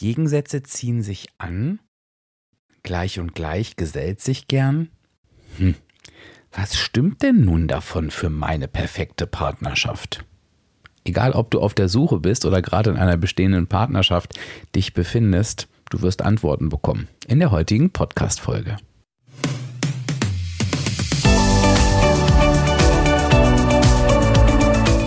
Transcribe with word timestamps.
Gegensätze 0.00 0.62
ziehen 0.62 1.02
sich 1.02 1.28
an, 1.36 1.78
gleich 2.82 3.20
und 3.20 3.34
gleich 3.34 3.76
gesellt 3.76 4.22
sich 4.22 4.48
gern. 4.48 4.88
Hm, 5.58 5.74
was 6.52 6.78
stimmt 6.78 7.20
denn 7.20 7.44
nun 7.44 7.68
davon 7.68 8.10
für 8.10 8.30
meine 8.30 8.66
perfekte 8.66 9.26
Partnerschaft? 9.26 10.24
Egal, 11.04 11.32
ob 11.32 11.50
du 11.50 11.60
auf 11.60 11.74
der 11.74 11.90
Suche 11.90 12.18
bist 12.18 12.46
oder 12.46 12.62
gerade 12.62 12.88
in 12.88 12.96
einer 12.96 13.18
bestehenden 13.18 13.66
Partnerschaft 13.66 14.40
dich 14.74 14.94
befindest, 14.94 15.68
du 15.90 16.00
wirst 16.00 16.22
Antworten 16.22 16.70
bekommen 16.70 17.06
in 17.28 17.38
der 17.38 17.50
heutigen 17.50 17.90
Podcast-Folge. 17.90 18.78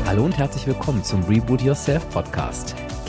Hallo 0.06 0.24
und 0.24 0.38
herzlich 0.38 0.68
willkommen 0.68 1.04
zum 1.04 1.24
Reboot 1.24 1.64
Yourself 1.64 2.08
Podcast. 2.12 2.76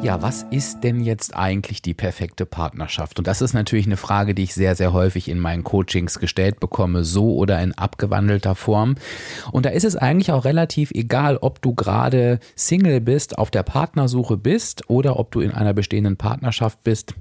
Ja, 0.00 0.22
was 0.22 0.46
ist 0.52 0.84
denn 0.84 1.00
jetzt 1.00 1.34
eigentlich 1.34 1.82
die 1.82 1.92
perfekte 1.92 2.46
Partnerschaft? 2.46 3.18
Und 3.18 3.26
das 3.26 3.42
ist 3.42 3.52
natürlich 3.52 3.86
eine 3.86 3.96
Frage, 3.96 4.32
die 4.32 4.44
ich 4.44 4.54
sehr, 4.54 4.76
sehr 4.76 4.92
häufig 4.92 5.28
in 5.28 5.40
meinen 5.40 5.64
Coachings 5.64 6.20
gestellt 6.20 6.60
bekomme, 6.60 7.02
so 7.02 7.34
oder 7.34 7.60
in 7.60 7.76
abgewandelter 7.76 8.54
Form. 8.54 8.94
Und 9.50 9.66
da 9.66 9.70
ist 9.70 9.84
es 9.84 9.96
eigentlich 9.96 10.30
auch 10.30 10.44
relativ 10.44 10.92
egal, 10.92 11.36
ob 11.38 11.60
du 11.62 11.74
gerade 11.74 12.38
Single 12.54 13.00
bist, 13.00 13.38
auf 13.38 13.50
der 13.50 13.64
Partnersuche 13.64 14.36
bist 14.36 14.88
oder 14.88 15.18
ob 15.18 15.32
du 15.32 15.40
in 15.40 15.50
einer 15.50 15.74
bestehenden 15.74 16.16
Partnerschaft 16.16 16.84
bist 16.84 17.14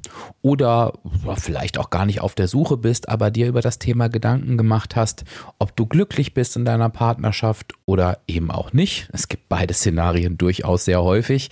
oder 0.44 0.94
vielleicht 1.36 1.80
auch 1.80 1.89
gar 1.89 2.06
nicht 2.06 2.22
auf 2.22 2.36
der 2.36 2.47
Suche 2.47 2.78
bist, 2.78 3.09
aber 3.09 3.31
dir 3.31 3.47
über 3.47 3.62
das 3.62 3.80
Thema 3.80 4.08
Gedanken 4.08 4.56
gemacht 4.56 4.95
hast, 4.95 5.25
ob 5.58 5.75
du 5.75 5.88
glücklich 5.88 6.36
bist 6.36 6.56
in 6.56 6.64
deiner 6.64 6.89
Partnerschaft 6.89 7.73
oder 7.88 8.19
eben 8.28 8.52
auch 8.52 8.72
nicht. 8.72 9.09
Es 9.14 9.28
gibt 9.30 9.50
beide 9.50 9.73
Szenarien 9.73 10.38
durchaus 10.38 10.86
sehr 10.86 11.02
häufig. 11.02 11.50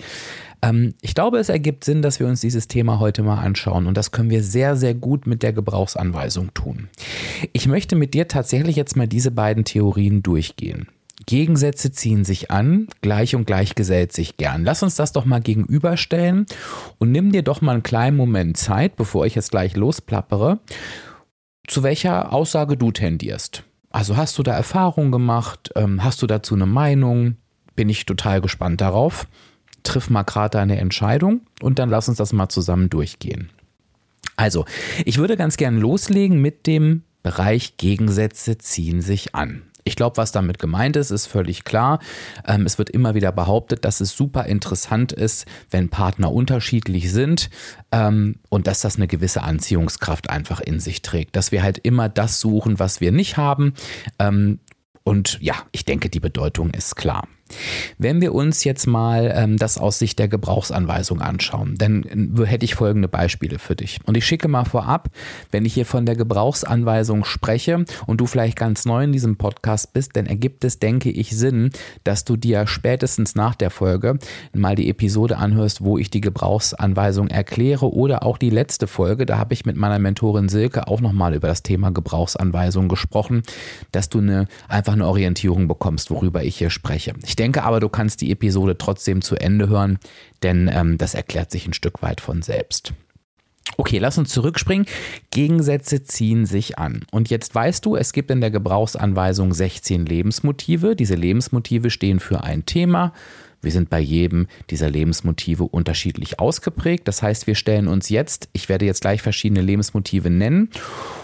Ähm, 0.66 0.94
ich 1.00 1.14
glaube, 1.14 1.38
es 1.38 1.48
ergibt 1.48 1.84
Sinn, 1.84 2.02
dass 2.02 2.20
wir 2.20 2.26
uns 2.26 2.40
dieses 2.40 2.68
Thema 2.68 2.98
heute 2.98 3.22
mal 3.22 3.38
anschauen 3.38 3.86
und 3.86 3.96
das 3.96 4.10
können 4.10 4.30
wir 4.30 4.42
sehr, 4.42 4.76
sehr 4.76 4.94
gut 4.94 5.26
mit 5.26 5.42
der 5.42 5.52
Gebrauchsanweisung 5.52 6.52
tun. 6.54 6.88
Ich 7.52 7.66
möchte 7.66 7.96
mit 7.96 8.14
dir 8.14 8.28
tatsächlich 8.28 8.76
jetzt 8.76 8.96
mal 8.96 9.08
diese 9.08 9.30
beiden 9.30 9.64
Theorien 9.64 10.22
durchgehen. 10.22 10.88
Gegensätze 11.24 11.90
ziehen 11.90 12.24
sich 12.24 12.50
an, 12.50 12.88
gleich 13.00 13.34
und 13.34 13.46
gleich 13.46 13.74
gesellt 13.74 14.12
sich 14.12 14.36
gern. 14.36 14.64
Lass 14.64 14.82
uns 14.82 14.96
das 14.96 15.12
doch 15.12 15.24
mal 15.24 15.40
gegenüberstellen 15.40 16.46
und 16.98 17.10
nimm 17.10 17.32
dir 17.32 17.42
doch 17.42 17.62
mal 17.62 17.72
einen 17.72 17.82
kleinen 17.82 18.16
Moment 18.16 18.56
Zeit, 18.56 18.96
bevor 18.96 19.26
ich 19.26 19.34
jetzt 19.34 19.50
gleich 19.50 19.76
losplappere, 19.76 20.60
zu 21.66 21.82
welcher 21.82 22.32
Aussage 22.32 22.76
du 22.76 22.92
tendierst. 22.92 23.64
Also 23.90 24.16
hast 24.16 24.36
du 24.38 24.42
da 24.42 24.54
Erfahrung 24.54 25.10
gemacht? 25.10 25.72
Ähm, 25.74 26.04
hast 26.04 26.20
du 26.20 26.26
dazu 26.26 26.54
eine 26.54 26.66
Meinung? 26.66 27.36
Bin 27.74 27.88
ich 27.88 28.06
total 28.06 28.40
gespannt 28.40 28.80
darauf 28.80 29.26
triff 29.86 30.10
mal 30.10 30.22
gerade 30.22 30.58
deine 30.58 30.78
Entscheidung 30.78 31.42
und 31.60 31.78
dann 31.78 31.88
lass 31.88 32.08
uns 32.08 32.18
das 32.18 32.32
mal 32.32 32.48
zusammen 32.48 32.90
durchgehen. 32.90 33.50
Also, 34.36 34.66
ich 35.04 35.18
würde 35.18 35.36
ganz 35.36 35.56
gern 35.56 35.78
loslegen 35.78 36.40
mit 36.40 36.66
dem 36.66 37.02
Bereich 37.22 37.76
Gegensätze 37.76 38.58
ziehen 38.58 39.00
sich 39.00 39.34
an. 39.34 39.62
Ich 39.86 39.94
glaube, 39.94 40.16
was 40.16 40.32
damit 40.32 40.58
gemeint 40.58 40.96
ist, 40.96 41.12
ist 41.12 41.26
völlig 41.26 41.64
klar. 41.64 42.00
Ähm, 42.44 42.66
es 42.66 42.76
wird 42.76 42.90
immer 42.90 43.14
wieder 43.14 43.30
behauptet, 43.30 43.84
dass 43.84 44.00
es 44.00 44.16
super 44.16 44.46
interessant 44.46 45.12
ist, 45.12 45.46
wenn 45.70 45.88
Partner 45.88 46.32
unterschiedlich 46.32 47.12
sind 47.12 47.50
ähm, 47.92 48.36
und 48.48 48.66
dass 48.66 48.80
das 48.80 48.96
eine 48.96 49.06
gewisse 49.06 49.42
Anziehungskraft 49.42 50.28
einfach 50.28 50.60
in 50.60 50.80
sich 50.80 51.02
trägt. 51.02 51.36
Dass 51.36 51.52
wir 51.52 51.62
halt 51.62 51.78
immer 51.78 52.08
das 52.08 52.40
suchen, 52.40 52.80
was 52.80 53.00
wir 53.00 53.12
nicht 53.12 53.36
haben. 53.36 53.74
Ähm, 54.18 54.58
und 55.04 55.38
ja, 55.40 55.54
ich 55.70 55.84
denke, 55.84 56.10
die 56.10 56.20
Bedeutung 56.20 56.70
ist 56.70 56.96
klar. 56.96 57.28
Wenn 57.98 58.20
wir 58.20 58.34
uns 58.34 58.64
jetzt 58.64 58.86
mal 58.86 59.32
ähm, 59.34 59.56
das 59.56 59.78
aus 59.78 59.98
Sicht 59.98 60.18
der 60.18 60.28
Gebrauchsanweisung 60.28 61.20
anschauen, 61.20 61.76
dann 61.78 62.02
äh, 62.38 62.44
hätte 62.44 62.64
ich 62.64 62.74
folgende 62.74 63.08
Beispiele 63.08 63.58
für 63.58 63.76
dich. 63.76 64.00
Und 64.04 64.16
ich 64.16 64.26
schicke 64.26 64.48
mal 64.48 64.64
vorab, 64.64 65.10
wenn 65.50 65.64
ich 65.64 65.74
hier 65.74 65.86
von 65.86 66.06
der 66.06 66.16
Gebrauchsanweisung 66.16 67.24
spreche 67.24 67.84
und 68.06 68.20
du 68.20 68.26
vielleicht 68.26 68.56
ganz 68.56 68.84
neu 68.84 69.04
in 69.04 69.12
diesem 69.12 69.36
Podcast 69.36 69.92
bist, 69.92 70.16
dann 70.16 70.26
ergibt 70.26 70.64
es, 70.64 70.78
denke 70.78 71.10
ich, 71.10 71.36
Sinn, 71.36 71.70
dass 72.04 72.24
du 72.24 72.36
dir 72.36 72.66
spätestens 72.66 73.34
nach 73.34 73.54
der 73.54 73.70
Folge 73.70 74.18
mal 74.52 74.74
die 74.74 74.90
Episode 74.90 75.38
anhörst, 75.38 75.82
wo 75.84 75.98
ich 75.98 76.10
die 76.10 76.20
Gebrauchsanweisung 76.20 77.28
erkläre 77.28 77.92
oder 77.92 78.24
auch 78.24 78.38
die 78.38 78.50
letzte 78.50 78.86
Folge, 78.86 79.26
da 79.26 79.38
habe 79.38 79.54
ich 79.54 79.64
mit 79.64 79.76
meiner 79.76 79.98
Mentorin 79.98 80.48
Silke 80.48 80.88
auch 80.88 81.00
nochmal 81.00 81.34
über 81.34 81.48
das 81.48 81.62
Thema 81.62 81.90
Gebrauchsanweisung 81.90 82.88
gesprochen, 82.88 83.42
dass 83.92 84.08
du 84.08 84.18
eine, 84.18 84.48
einfach 84.68 84.92
eine 84.92 85.06
Orientierung 85.06 85.68
bekommst, 85.68 86.10
worüber 86.10 86.42
ich 86.42 86.56
hier 86.56 86.70
spreche. 86.70 87.14
Ich 87.24 87.35
ich 87.36 87.44
denke 87.44 87.64
aber, 87.64 87.80
du 87.80 87.90
kannst 87.90 88.22
die 88.22 88.30
Episode 88.30 88.78
trotzdem 88.78 89.20
zu 89.20 89.36
Ende 89.36 89.68
hören, 89.68 89.98
denn 90.42 90.70
ähm, 90.72 90.96
das 90.96 91.12
erklärt 91.12 91.50
sich 91.50 91.66
ein 91.66 91.74
Stück 91.74 92.00
weit 92.00 92.22
von 92.22 92.40
selbst. 92.40 92.94
Okay, 93.76 93.98
lass 93.98 94.16
uns 94.16 94.30
zurückspringen. 94.30 94.86
Gegensätze 95.30 96.02
ziehen 96.02 96.46
sich 96.46 96.78
an. 96.78 97.04
Und 97.10 97.28
jetzt 97.28 97.54
weißt 97.54 97.84
du, 97.84 97.94
es 97.94 98.14
gibt 98.14 98.30
in 98.30 98.40
der 98.40 98.50
Gebrauchsanweisung 98.50 99.52
16 99.52 100.06
Lebensmotive. 100.06 100.96
Diese 100.96 101.14
Lebensmotive 101.14 101.90
stehen 101.90 102.20
für 102.20 102.42
ein 102.42 102.64
Thema. 102.64 103.12
Wir 103.60 103.70
sind 103.70 103.90
bei 103.90 104.00
jedem 104.00 104.46
dieser 104.70 104.88
Lebensmotive 104.88 105.64
unterschiedlich 105.64 106.40
ausgeprägt. 106.40 107.06
Das 107.06 107.22
heißt, 107.22 107.46
wir 107.46 107.54
stellen 107.54 107.86
uns 107.86 108.08
jetzt, 108.08 108.48
ich 108.54 108.70
werde 108.70 108.86
jetzt 108.86 109.02
gleich 109.02 109.20
verschiedene 109.20 109.60
Lebensmotive 109.60 110.30
nennen, 110.30 110.70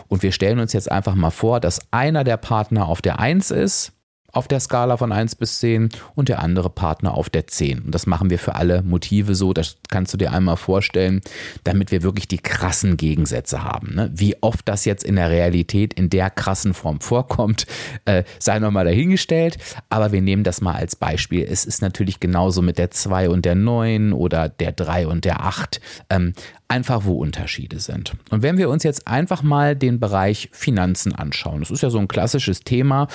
und 0.08 0.22
wir 0.22 0.32
stellen 0.32 0.58
uns 0.58 0.74
jetzt 0.74 0.92
einfach 0.92 1.14
mal 1.14 1.30
vor, 1.30 1.58
dass 1.58 1.80
einer 1.90 2.22
der 2.22 2.36
Partner 2.36 2.86
auf 2.86 3.00
der 3.00 3.18
1 3.18 3.50
ist, 3.50 3.92
auf 4.32 4.48
der 4.48 4.60
Skala 4.60 4.96
von 4.96 5.12
1 5.12 5.36
bis 5.36 5.60
10 5.60 5.90
und 6.14 6.28
der 6.28 6.40
andere 6.40 6.70
Partner 6.70 7.14
auf 7.14 7.30
der 7.30 7.46
10. 7.46 7.80
Und 7.80 7.94
das 7.94 8.06
machen 8.06 8.30
wir 8.30 8.38
für 8.38 8.54
alle 8.54 8.82
Motive 8.82 9.34
so, 9.34 9.52
das 9.52 9.76
kannst 9.88 10.12
du 10.14 10.16
dir 10.16 10.32
einmal 10.32 10.56
vorstellen, 10.56 11.20
damit 11.64 11.90
wir 11.90 12.02
wirklich 12.02 12.28
die 12.28 12.38
krassen 12.38 12.96
Gegensätze 12.96 13.62
haben. 13.62 13.94
Ne? 13.94 14.10
Wie 14.14 14.42
oft 14.42 14.66
das 14.68 14.84
jetzt 14.86 15.04
in 15.04 15.16
der 15.16 15.30
Realität 15.30 15.92
in 15.94 16.08
der 16.08 16.30
krassen 16.30 16.72
Form 16.72 17.00
vorkommt, 17.00 17.66
äh, 18.06 18.24
sei 18.38 18.58
nochmal 18.58 18.86
dahingestellt, 18.86 19.58
aber 19.90 20.12
wir 20.12 20.22
nehmen 20.22 20.44
das 20.44 20.62
mal 20.62 20.74
als 20.74 20.96
Beispiel. 20.96 21.46
Es 21.48 21.64
ist 21.66 21.82
natürlich 21.82 22.18
genauso 22.18 22.62
mit 22.62 22.78
der 22.78 22.90
2 22.90 23.28
und 23.28 23.44
der 23.44 23.54
9 23.54 24.12
oder 24.12 24.48
der 24.48 24.72
3 24.72 25.06
und 25.06 25.24
der 25.26 25.44
8. 25.44 25.80
Ähm, 26.08 26.32
einfach 26.72 27.04
wo 27.04 27.18
Unterschiede 27.18 27.80
sind. 27.80 28.14
Und 28.30 28.42
wenn 28.42 28.56
wir 28.56 28.70
uns 28.70 28.82
jetzt 28.82 29.06
einfach 29.06 29.42
mal 29.42 29.76
den 29.76 30.00
Bereich 30.00 30.48
Finanzen 30.52 31.14
anschauen, 31.14 31.60
das 31.60 31.70
ist 31.70 31.82
ja 31.82 31.90
so 31.90 31.98
ein 31.98 32.08
klassisches 32.08 32.60
Thema 32.60 33.08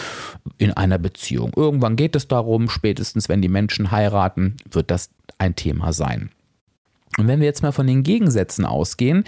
in 0.60 0.74
einer 0.74 1.00
Beziehung. 1.00 1.54
Irgendwann 1.56 1.96
geht 1.96 2.16
es 2.16 2.28
darum, 2.28 2.70
spätestens 2.70 3.30
wenn 3.30 3.42
die 3.42 3.50
Menschen 3.50 3.90
heiraten, 3.90 4.58
wird 4.70 4.92
das 4.92 5.10
ein 5.40 5.56
Thema 5.56 5.92
sein. 5.92 6.30
Und 7.18 7.28
wenn 7.28 7.40
wir 7.40 7.48
jetzt 7.48 7.64
mal 7.64 7.72
von 7.72 7.88
den 7.88 8.04
Gegensätzen 8.04 8.64
ausgehen, 8.64 9.24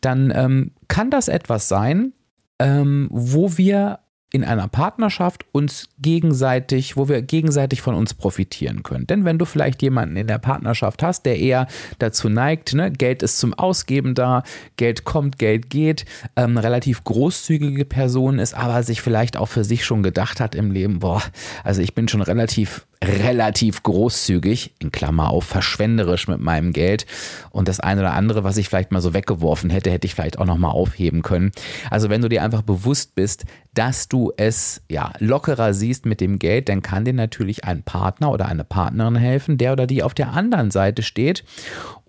dann 0.00 0.32
ähm, 0.34 0.72
kann 0.88 1.10
das 1.10 1.28
etwas 1.28 1.68
sein, 1.68 2.12
ähm, 2.58 3.06
wo 3.12 3.56
wir 3.56 4.00
in 4.32 4.44
einer 4.44 4.68
Partnerschaft 4.68 5.44
uns 5.52 5.88
gegenseitig, 5.98 6.96
wo 6.96 7.08
wir 7.08 7.22
gegenseitig 7.22 7.82
von 7.82 7.94
uns 7.94 8.14
profitieren 8.14 8.82
können. 8.82 9.06
Denn 9.06 9.24
wenn 9.24 9.38
du 9.38 9.44
vielleicht 9.44 9.82
jemanden 9.82 10.16
in 10.16 10.28
der 10.28 10.38
Partnerschaft 10.38 11.02
hast, 11.02 11.26
der 11.26 11.38
eher 11.38 11.66
dazu 11.98 12.28
neigt, 12.28 12.74
ne, 12.74 12.92
Geld 12.92 13.22
ist 13.22 13.38
zum 13.38 13.54
Ausgeben 13.54 14.14
da, 14.14 14.44
Geld 14.76 15.04
kommt, 15.04 15.38
Geld 15.38 15.68
geht, 15.68 16.04
ähm, 16.36 16.58
relativ 16.58 17.02
großzügige 17.04 17.84
Person 17.84 18.38
ist, 18.38 18.54
aber 18.54 18.82
sich 18.82 19.02
vielleicht 19.02 19.36
auch 19.36 19.48
für 19.48 19.64
sich 19.64 19.84
schon 19.84 20.02
gedacht 20.02 20.40
hat 20.40 20.54
im 20.54 20.70
Leben, 20.70 21.00
boah, 21.00 21.22
also 21.64 21.82
ich 21.82 21.94
bin 21.94 22.06
schon 22.06 22.22
relativ 22.22 22.86
relativ 23.02 23.82
großzügig, 23.82 24.74
in 24.78 24.92
Klammer 24.92 25.30
auf, 25.30 25.44
verschwenderisch 25.44 26.28
mit 26.28 26.40
meinem 26.40 26.72
Geld. 26.72 27.06
Und 27.50 27.66
das 27.66 27.80
eine 27.80 28.02
oder 28.02 28.12
andere, 28.12 28.44
was 28.44 28.58
ich 28.58 28.68
vielleicht 28.68 28.92
mal 28.92 29.00
so 29.00 29.14
weggeworfen 29.14 29.70
hätte, 29.70 29.90
hätte 29.90 30.06
ich 30.06 30.14
vielleicht 30.14 30.38
auch 30.38 30.44
nochmal 30.44 30.72
aufheben 30.72 31.22
können. 31.22 31.52
Also 31.90 32.10
wenn 32.10 32.20
du 32.20 32.28
dir 32.28 32.42
einfach 32.42 32.62
bewusst 32.62 33.14
bist, 33.14 33.44
dass 33.72 34.08
du 34.08 34.32
es 34.36 34.82
ja 34.90 35.12
lockerer 35.18 35.72
siehst 35.72 36.04
mit 36.04 36.20
dem 36.20 36.38
Geld, 36.38 36.68
dann 36.68 36.82
kann 36.82 37.04
dir 37.04 37.14
natürlich 37.14 37.64
ein 37.64 37.82
Partner 37.82 38.32
oder 38.32 38.46
eine 38.46 38.64
Partnerin 38.64 39.16
helfen, 39.16 39.56
der 39.56 39.72
oder 39.72 39.86
die 39.86 40.02
auf 40.02 40.12
der 40.12 40.32
anderen 40.32 40.70
Seite 40.70 41.02
steht 41.02 41.44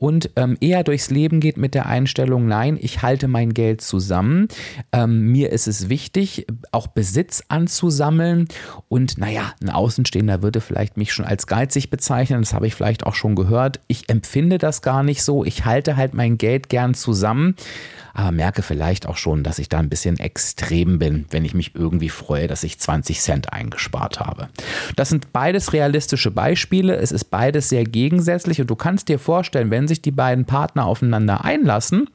und 0.02 0.32
ähm, 0.36 0.58
eher 0.60 0.84
durchs 0.84 1.12
Leben 1.12 1.40
geht 1.40 1.58
mit 1.58 1.76
der 1.76 1.86
Einstellung, 1.86 2.48
nein, 2.48 2.76
ich 2.82 3.04
halte 3.04 3.28
mein 3.28 3.54
Geld 3.54 3.82
zusammen. 3.82 4.48
Ähm, 4.92 5.28
mir 5.28 5.52
ist 5.52 5.68
es 5.68 5.90
wichtig, 5.90 6.48
auch 6.72 6.88
Besitz 6.88 7.44
anzusammeln. 7.50 8.48
Und 8.90 9.20
naja, 9.20 9.54
ein 9.62 9.70
Außenstehender 9.70 10.42
würde 10.42 10.60
vielleicht 10.60 10.81
vielleicht 10.82 10.98
mich 10.98 11.14
schon 11.14 11.26
als 11.26 11.46
geizig 11.46 11.92
bezeichnen, 11.92 12.42
das 12.42 12.56
habe 12.56 12.66
ich 12.66 12.74
vielleicht 12.74 13.06
auch 13.06 13.14
schon 13.14 13.36
gehört. 13.36 13.80
Ich 13.86 14.10
empfinde 14.10 14.58
das 14.58 14.82
gar 14.82 15.04
nicht 15.04 15.22
so. 15.22 15.46
Ich 15.46 15.64
halte 15.64 15.96
halt 15.96 16.16
mein 16.16 16.40
Geld 16.40 16.70
gern 16.70 16.96
zusammen, 16.96 17.56
aber 18.16 18.32
merke 18.32 18.64
vielleicht 18.64 19.06
auch 19.06 19.18
schon, 19.18 19.44
dass 19.44 19.60
ich 19.60 19.70
da 19.70 19.78
ein 19.78 19.90
bisschen 19.90 20.18
extrem 20.18 20.98
bin, 20.98 21.26
wenn 21.30 21.46
ich 21.46 21.54
mich 21.54 21.76
irgendwie 21.76 22.10
freue, 22.10 22.48
dass 22.48 22.64
ich 22.64 22.80
20 22.80 23.22
Cent 23.22 23.54
eingespart 23.54 24.20
habe. 24.20 24.50
Das 24.96 25.10
sind 25.10 25.32
beides 25.32 25.72
realistische 25.72 26.32
Beispiele. 26.32 26.96
Es 26.96 27.12
ist 27.12 27.26
beides 27.26 27.70
sehr 27.70 27.84
gegensätzlich 27.84 28.60
und 28.60 28.68
du 28.68 28.76
kannst 28.76 29.08
dir 29.08 29.20
vorstellen, 29.20 29.70
wenn 29.70 29.88
sich 29.88 30.02
die 30.02 30.10
beiden 30.10 30.46
Partner 30.46 30.88
aufeinander 30.88 31.46
einlassen, 31.46 32.10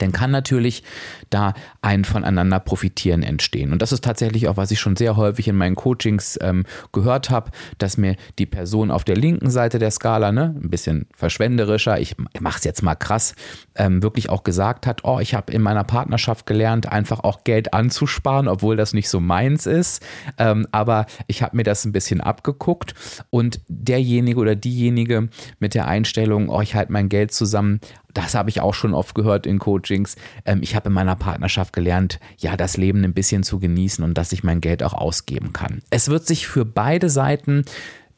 dann 0.00 0.12
kann 0.12 0.30
natürlich 0.30 0.82
da 1.30 1.54
ein 1.82 2.04
voneinander 2.04 2.60
profitieren 2.60 3.22
entstehen. 3.22 3.72
Und 3.72 3.82
das 3.82 3.92
ist 3.92 4.04
tatsächlich 4.04 4.48
auch, 4.48 4.56
was 4.56 4.70
ich 4.70 4.80
schon 4.80 4.96
sehr 4.96 5.16
häufig 5.16 5.48
in 5.48 5.56
meinen 5.56 5.76
Coachings 5.76 6.38
ähm, 6.42 6.64
gehört 6.92 7.30
habe, 7.30 7.50
dass 7.78 7.96
mir 7.96 8.16
die 8.38 8.46
Person 8.46 8.90
auf 8.90 9.04
der 9.04 9.16
linken 9.16 9.50
Seite 9.50 9.78
der 9.78 9.90
Skala, 9.90 10.32
ne, 10.32 10.54
ein 10.60 10.70
bisschen 10.70 11.06
verschwenderischer, 11.14 12.00
ich 12.00 12.16
mache 12.40 12.58
es 12.58 12.64
jetzt 12.64 12.82
mal 12.82 12.94
krass, 12.94 13.34
ähm, 13.76 14.02
wirklich 14.02 14.28
auch 14.28 14.42
gesagt 14.44 14.86
hat, 14.86 15.04
oh, 15.04 15.18
ich 15.20 15.34
habe 15.34 15.52
in 15.52 15.62
meiner 15.62 15.84
Partnerschaft 15.84 16.46
gelernt, 16.46 16.90
einfach 16.90 17.20
auch 17.20 17.44
Geld 17.44 17.74
anzusparen, 17.74 18.48
obwohl 18.48 18.76
das 18.76 18.92
nicht 18.92 19.08
so 19.08 19.20
meins 19.20 19.66
ist. 19.66 20.02
Ähm, 20.38 20.66
aber 20.72 21.06
ich 21.26 21.42
habe 21.42 21.56
mir 21.56 21.64
das 21.64 21.84
ein 21.84 21.92
bisschen 21.92 22.20
abgeguckt 22.20 22.94
und 23.30 23.60
derjenige 23.68 24.40
oder 24.40 24.56
diejenige 24.56 25.28
mit 25.58 25.74
der 25.74 25.86
Einstellung, 25.86 26.48
oh, 26.48 26.60
ich 26.60 26.74
halte 26.74 26.92
mein 26.92 27.08
Geld 27.08 27.32
zusammen, 27.32 27.80
das 28.14 28.34
habe 28.34 28.50
ich 28.50 28.60
auch 28.60 28.74
schon 28.74 28.94
oft 28.94 29.14
gehört 29.14 29.46
in 29.46 29.58
Coachings. 29.58 30.16
Ähm, 30.44 30.60
ich 30.62 30.74
habe 30.74 30.88
in 30.88 30.94
meiner 30.94 31.16
Partnerschaft 31.16 31.72
gelernt, 31.72 32.20
ja, 32.38 32.56
das 32.56 32.76
Leben 32.76 33.04
ein 33.04 33.14
bisschen 33.14 33.42
zu 33.42 33.58
genießen 33.58 34.04
und 34.04 34.14
dass 34.14 34.32
ich 34.32 34.44
mein 34.44 34.60
Geld 34.60 34.82
auch 34.82 34.94
ausgeben 34.94 35.52
kann. 35.52 35.82
Es 35.90 36.08
wird 36.08 36.26
sich 36.26 36.46
für 36.46 36.64
beide 36.64 37.10
Seiten 37.10 37.64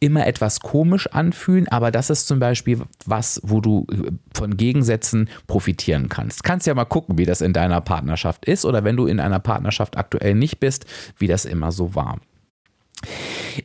immer 0.02 0.26
etwas 0.26 0.60
komisch 0.60 1.06
anfühlen, 1.06 1.68
aber 1.68 1.92
das 1.92 2.10
ist 2.10 2.26
zum 2.26 2.40
Beispiel 2.40 2.80
was, 3.06 3.40
wo 3.44 3.60
du 3.60 3.86
äh, 3.92 4.10
von 4.34 4.56
Gegensätzen 4.56 5.30
profitieren 5.46 6.08
kannst. 6.08 6.42
Kannst 6.42 6.66
ja 6.66 6.74
mal 6.74 6.84
gucken, 6.84 7.18
wie 7.18 7.24
das 7.24 7.40
in 7.40 7.52
deiner 7.52 7.80
Partnerschaft 7.80 8.44
ist 8.44 8.64
oder 8.64 8.82
wenn 8.82 8.96
du 8.96 9.06
in 9.06 9.20
einer 9.20 9.38
Partnerschaft 9.38 9.96
aktuell 9.96 10.34
nicht 10.34 10.58
bist, 10.58 10.86
wie 11.18 11.28
das 11.28 11.44
immer 11.44 11.70
so 11.70 11.94
war. 11.94 12.18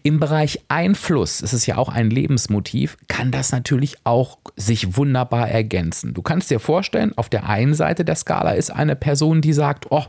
Im 0.03 0.19
Bereich 0.19 0.61
Einfluss, 0.67 1.41
es 1.41 1.53
ist 1.53 1.65
ja 1.65 1.77
auch 1.77 1.89
ein 1.89 2.09
Lebensmotiv, 2.09 2.97
kann 3.07 3.31
das 3.31 3.51
natürlich 3.51 3.95
auch 4.03 4.37
sich 4.55 4.97
wunderbar 4.97 5.49
ergänzen. 5.49 6.13
Du 6.13 6.21
kannst 6.21 6.49
dir 6.49 6.59
vorstellen, 6.59 7.13
auf 7.17 7.29
der 7.29 7.47
einen 7.47 7.73
Seite 7.73 8.05
der 8.05 8.15
Skala 8.15 8.51
ist 8.51 8.69
eine 8.69 8.95
Person, 8.95 9.41
die 9.41 9.53
sagt, 9.53 9.87
oh, 9.89 10.03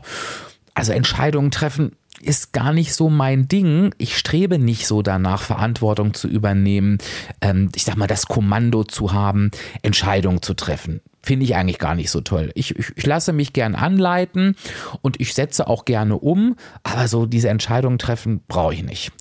also 0.73 0.91
Entscheidungen 0.91 1.51
treffen 1.51 1.93
ist 2.21 2.51
gar 2.51 2.73
nicht 2.73 2.93
so 2.93 3.09
mein 3.09 3.47
Ding. 3.47 3.95
Ich 3.97 4.17
strebe 4.17 4.59
nicht 4.59 4.87
so 4.87 5.01
danach, 5.01 5.41
Verantwortung 5.41 6.13
zu 6.13 6.27
übernehmen, 6.27 6.97
ähm, 7.41 7.69
ich 7.75 7.85
sag 7.85 7.95
mal, 7.95 8.07
das 8.07 8.25
Kommando 8.25 8.83
zu 8.83 9.13
haben, 9.13 9.51
Entscheidungen 9.83 10.41
zu 10.41 10.53
treffen 10.53 11.01
finde 11.21 11.45
ich 11.45 11.55
eigentlich 11.55 11.79
gar 11.79 11.95
nicht 11.95 12.09
so 12.09 12.21
toll. 12.21 12.51
Ich, 12.55 12.77
ich, 12.77 12.91
ich, 12.95 13.05
lasse 13.05 13.33
mich 13.33 13.53
gern 13.53 13.75
anleiten 13.75 14.55
und 15.01 15.19
ich 15.19 15.33
setze 15.33 15.67
auch 15.67 15.85
gerne 15.85 16.17
um, 16.17 16.55
aber 16.83 17.07
so 17.07 17.25
diese 17.25 17.49
Entscheidungen 17.49 17.97
treffen 17.97 18.41
brauche 18.47 18.73
ich 18.73 18.83
nicht. 18.83 19.11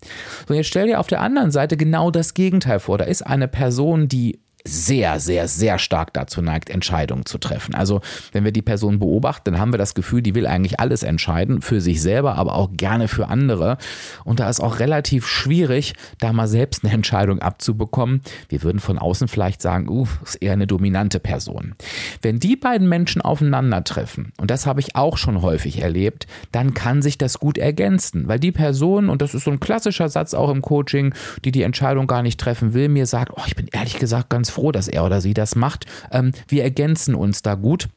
So, 0.47 0.55
jetzt 0.55 0.69
stell 0.69 0.87
dir 0.87 1.01
auf 1.01 1.09
der 1.09 1.21
anderen 1.21 1.51
Seite 1.51 1.77
genau 1.77 2.11
das 2.11 2.35
Gegenteil 2.35 2.81
vor. 2.81 2.99
Da 2.99 3.05
ist 3.05 3.23
eine 3.23 3.49
Person, 3.49 4.09
die 4.09 4.41
sehr, 4.69 5.21
sehr, 5.21 5.49
sehr 5.49 5.79
stark 5.79 6.13
dazu 6.13 6.43
neigt, 6.43 6.71
Entscheidungen 6.71 7.27
zu 7.27 7.39
treffen. 7.39 7.75
Also 7.75 8.01
wenn 8.33 8.45
wir 8.45 8.53
die 8.53 8.63
Person 8.63 8.99
beobachten, 8.99 9.53
dann 9.53 9.61
haben 9.61 9.73
wir 9.73 9.79
das 9.79 9.95
Gefühl, 9.95 10.23
die 10.23 10.35
will 10.35 10.47
eigentlich 10.47 10.81
alles 10.81 11.03
entscheiden, 11.03 11.63
für 11.63 11.81
sich 11.81 12.03
selber, 12.03 12.37
aber 12.37 12.55
auch 12.55 12.71
gerne 12.73 13.09
für 13.09 13.29
andere. 13.29 13.79
Und 14.25 14.41
da 14.41 14.49
ist 14.49 14.61
auch 14.61 14.79
relativ 14.79 15.27
schwierig, 15.27 15.95
da 16.21 16.33
mal 16.33 16.49
selbst 16.49 16.85
eine 16.85 16.93
Entscheidung 16.93 17.41
abzubekommen. 17.41 18.21
Wir 18.49 18.63
würden 18.63 18.79
von 18.79 18.99
außen 18.99 19.29
vielleicht 19.29 19.63
sagen, 19.63 19.89
uh, 19.89 20.07
ist 20.25 20.37
eher 20.37 20.53
eine 20.53 20.67
dominante 20.67 21.21
Person. 21.21 21.75
Wenn 22.23 22.39
die 22.39 22.57
beiden 22.57 22.89
Menschen 22.89 23.23
aufeinandertreffen, 23.23 24.33
und 24.41 24.51
das 24.51 24.67
habe 24.67 24.81
ich 24.81 24.97
auch 24.97 25.17
schon 25.17 25.43
häufig 25.43 25.83
erlebt, 25.83 26.27
dann 26.53 26.75
kann 26.75 27.03
sich 27.03 27.19
das 27.19 27.39
gut 27.39 27.59
ergänzen, 27.59 28.29
weil 28.29 28.39
die 28.39 28.53
Person, 28.53 29.09
und 29.09 29.23
das 29.23 29.35
ist 29.35 29.45
so 29.45 29.51
ein 29.51 29.61
klassischer 29.61 30.09
Satz 30.09 30.35
auch 30.35 30.51
im 30.51 30.63
Coaching, 30.63 31.15
die 31.45 31.53
die 31.53 31.63
Entscheidung 31.63 32.07
gar 32.07 32.23
nicht 32.23 32.41
treffen 32.41 32.75
will, 32.75 32.89
mir 32.89 33.07
sagt, 33.07 33.33
oh, 33.35 33.43
ich 33.47 33.57
bin 33.57 33.69
ehrlich 33.73 33.99
gesagt 33.99 34.31
ganz 34.31 34.51
froh, 34.59 34.73
dass 34.73 34.89
er 34.89 35.05
oder 35.05 35.21
sie 35.21 35.35
das 35.35 35.55
macht. 35.55 35.87
Ähm, 36.11 36.33
wir 36.49 36.65
ergänzen 36.65 37.15
uns 37.15 37.43
da 37.43 37.55
gut. 37.55 37.89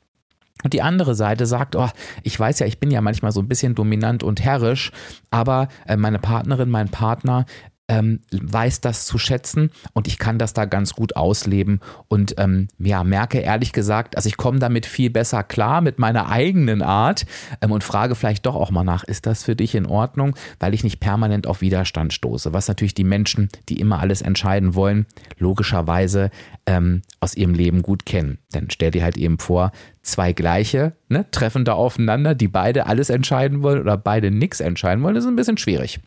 Und 0.63 0.73
die 0.73 0.83
andere 0.83 1.15
Seite 1.15 1.47
sagt, 1.47 1.75
oh, 1.75 1.89
ich 2.21 2.39
weiß 2.39 2.59
ja, 2.59 2.67
ich 2.67 2.79
bin 2.79 2.91
ja 2.91 3.01
manchmal 3.01 3.31
so 3.31 3.39
ein 3.39 3.47
bisschen 3.47 3.73
dominant 3.73 4.21
und 4.21 4.43
herrisch, 4.43 4.91
aber 5.31 5.69
äh, 5.87 5.97
meine 5.97 6.19
Partnerin, 6.19 6.69
mein 6.69 6.89
Partner, 6.89 7.45
ähm, 7.91 8.21
weiß 8.31 8.79
das 8.79 9.05
zu 9.05 9.17
schätzen 9.17 9.69
und 9.91 10.07
ich 10.07 10.17
kann 10.17 10.39
das 10.39 10.53
da 10.53 10.63
ganz 10.63 10.93
gut 10.93 11.17
ausleben 11.17 11.81
und 12.07 12.35
ähm, 12.37 12.69
ja, 12.79 13.03
merke 13.03 13.39
ehrlich 13.39 13.73
gesagt, 13.73 14.15
also 14.15 14.27
ich 14.29 14.37
komme 14.37 14.59
damit 14.59 14.85
viel 14.85 15.09
besser 15.09 15.43
klar 15.43 15.81
mit 15.81 15.99
meiner 15.99 16.29
eigenen 16.29 16.81
Art 16.81 17.25
ähm, 17.59 17.71
und 17.71 17.83
frage 17.83 18.15
vielleicht 18.15 18.45
doch 18.45 18.55
auch 18.55 18.71
mal 18.71 18.85
nach, 18.85 19.03
ist 19.03 19.25
das 19.25 19.43
für 19.43 19.57
dich 19.57 19.75
in 19.75 19.85
Ordnung, 19.85 20.37
weil 20.57 20.73
ich 20.73 20.85
nicht 20.85 21.01
permanent 21.01 21.47
auf 21.47 21.59
Widerstand 21.59 22.13
stoße, 22.13 22.53
was 22.53 22.69
natürlich 22.69 22.93
die 22.93 23.03
Menschen, 23.03 23.49
die 23.67 23.81
immer 23.81 23.99
alles 23.99 24.21
entscheiden 24.21 24.73
wollen, 24.73 25.05
logischerweise 25.37 26.31
ähm, 26.65 27.01
aus 27.19 27.35
ihrem 27.35 27.53
Leben 27.53 27.81
gut 27.81 28.05
kennen. 28.05 28.37
Denn 28.53 28.69
stell 28.69 28.91
dir 28.91 29.03
halt 29.03 29.17
eben 29.17 29.37
vor, 29.37 29.73
zwei 30.01 30.31
gleiche 30.31 30.93
ne, 31.09 31.25
treffen 31.31 31.65
da 31.65 31.73
aufeinander, 31.73 32.35
die 32.35 32.47
beide 32.47 32.85
alles 32.85 33.09
entscheiden 33.09 33.63
wollen 33.63 33.81
oder 33.81 33.97
beide 33.97 34.31
nichts 34.31 34.61
entscheiden 34.61 35.03
wollen, 35.03 35.15
das 35.15 35.25
ist 35.25 35.29
ein 35.29 35.35
bisschen 35.35 35.57
schwierig. 35.57 35.99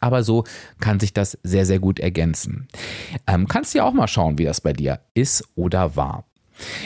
Aber 0.00 0.22
so 0.22 0.44
kann 0.80 1.00
sich 1.00 1.12
das 1.12 1.38
sehr, 1.42 1.66
sehr 1.66 1.78
gut 1.78 1.98
ergänzen. 1.98 2.68
Ähm, 3.26 3.48
kannst 3.48 3.74
du 3.74 3.78
ja 3.78 3.84
auch 3.84 3.92
mal 3.92 4.08
schauen, 4.08 4.38
wie 4.38 4.44
das 4.44 4.60
bei 4.60 4.72
dir 4.72 5.00
ist 5.14 5.44
oder 5.56 5.96
war. 5.96 6.24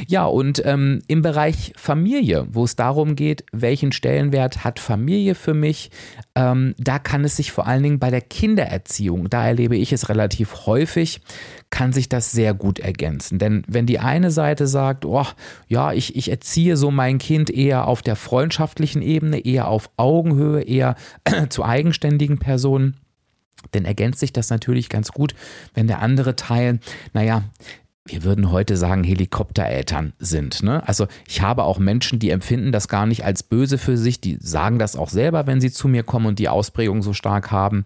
Ja, 0.06 0.26
und 0.26 0.62
ähm, 0.66 1.02
im 1.08 1.22
Bereich 1.22 1.72
Familie, 1.76 2.46
wo 2.50 2.64
es 2.64 2.76
darum 2.76 3.16
geht, 3.16 3.44
welchen 3.52 3.92
Stellenwert 3.92 4.64
hat 4.64 4.78
Familie 4.78 5.34
für 5.34 5.54
mich, 5.54 5.90
ähm, 6.34 6.74
da 6.78 6.98
kann 6.98 7.24
es 7.24 7.36
sich 7.36 7.52
vor 7.52 7.66
allen 7.66 7.82
Dingen 7.82 7.98
bei 7.98 8.10
der 8.10 8.20
Kindererziehung, 8.20 9.30
da 9.30 9.46
erlebe 9.46 9.76
ich 9.76 9.92
es 9.92 10.08
relativ 10.08 10.66
häufig, 10.66 11.20
kann 11.72 11.92
sich 11.92 12.08
das 12.10 12.30
sehr 12.30 12.52
gut 12.52 12.78
ergänzen. 12.78 13.38
Denn 13.38 13.64
wenn 13.66 13.86
die 13.86 13.98
eine 13.98 14.30
Seite 14.30 14.66
sagt, 14.66 15.06
oh, 15.06 15.26
ja, 15.68 15.92
ich, 15.92 16.14
ich 16.14 16.30
erziehe 16.30 16.76
so 16.76 16.90
mein 16.90 17.16
Kind 17.16 17.48
eher 17.48 17.88
auf 17.88 18.02
der 18.02 18.14
freundschaftlichen 18.14 19.00
Ebene, 19.00 19.40
eher 19.40 19.68
auf 19.68 19.90
Augenhöhe, 19.96 20.60
eher 20.62 20.96
zu 21.48 21.64
eigenständigen 21.64 22.38
Personen, 22.38 22.98
dann 23.70 23.86
ergänzt 23.86 24.20
sich 24.20 24.34
das 24.34 24.50
natürlich 24.50 24.90
ganz 24.90 25.12
gut, 25.12 25.34
wenn 25.72 25.86
der 25.86 26.02
andere 26.02 26.36
Teil, 26.36 26.78
naja, 27.14 27.42
wir 28.04 28.24
würden 28.24 28.50
heute 28.50 28.76
sagen, 28.76 29.04
Helikoptereltern 29.04 30.12
sind. 30.18 30.64
Ne? 30.64 30.86
Also 30.88 31.06
ich 31.28 31.40
habe 31.40 31.62
auch 31.62 31.78
Menschen, 31.78 32.18
die 32.18 32.30
empfinden 32.30 32.72
das 32.72 32.88
gar 32.88 33.06
nicht 33.06 33.24
als 33.24 33.44
böse 33.44 33.78
für 33.78 33.96
sich, 33.96 34.20
die 34.20 34.38
sagen 34.40 34.80
das 34.80 34.96
auch 34.96 35.08
selber, 35.08 35.46
wenn 35.46 35.60
sie 35.60 35.70
zu 35.70 35.86
mir 35.86 36.02
kommen 36.02 36.26
und 36.26 36.40
die 36.40 36.48
Ausprägung 36.48 37.02
so 37.02 37.12
stark 37.12 37.52
haben. 37.52 37.84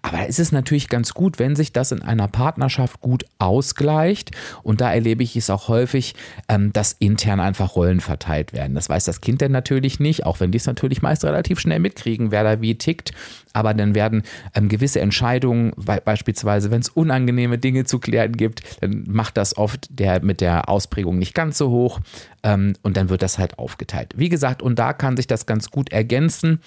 Aber 0.00 0.26
es 0.26 0.38
ist 0.38 0.52
natürlich 0.52 0.88
ganz 0.88 1.12
gut, 1.12 1.38
wenn 1.38 1.56
sich 1.56 1.74
das 1.74 1.92
in 1.92 2.00
einer 2.00 2.26
Partnerschaft 2.26 3.02
gut 3.02 3.26
ausgleicht. 3.38 4.30
Und 4.62 4.80
da 4.80 4.94
erlebe 4.94 5.22
ich 5.22 5.36
es 5.36 5.50
auch 5.50 5.68
häufig, 5.68 6.14
ähm, 6.48 6.72
dass 6.72 6.94
intern 6.94 7.38
einfach 7.38 7.76
Rollen 7.76 8.00
verteilt 8.00 8.54
werden. 8.54 8.74
Das 8.74 8.88
weiß 8.88 9.04
das 9.04 9.20
Kind 9.20 9.42
dann 9.42 9.52
natürlich 9.52 10.00
nicht, 10.00 10.24
auch 10.24 10.40
wenn 10.40 10.52
die 10.52 10.58
es 10.58 10.66
natürlich 10.66 11.02
meist 11.02 11.22
relativ 11.22 11.60
schnell 11.60 11.80
mitkriegen, 11.80 12.30
wer 12.30 12.44
da 12.44 12.62
wie 12.62 12.78
tickt. 12.78 13.12
Aber 13.52 13.74
dann 13.74 13.94
werden 13.94 14.22
ähm, 14.54 14.68
gewisse 14.68 15.00
Entscheidungen, 15.00 15.72
beispielsweise 15.76 16.70
wenn 16.70 16.80
es 16.80 16.88
unangenehme 16.88 17.58
Dinge 17.58 17.84
zu 17.84 17.98
klären 17.98 18.32
gibt, 18.32 18.82
dann 18.82 19.04
macht 19.08 19.36
das 19.36 19.49
oft 19.56 19.86
der 19.90 20.22
mit 20.22 20.40
der 20.40 20.68
Ausprägung 20.68 21.18
nicht 21.18 21.34
ganz 21.34 21.58
so 21.58 21.70
hoch 21.70 22.00
ähm, 22.42 22.74
und 22.82 22.96
dann 22.96 23.08
wird 23.08 23.22
das 23.22 23.38
halt 23.38 23.58
aufgeteilt. 23.58 24.14
Wie 24.16 24.28
gesagt, 24.28 24.62
und 24.62 24.78
da 24.78 24.92
kann 24.92 25.16
sich 25.16 25.26
das 25.26 25.46
ganz 25.46 25.70
gut 25.70 25.92
ergänzen 25.92 26.60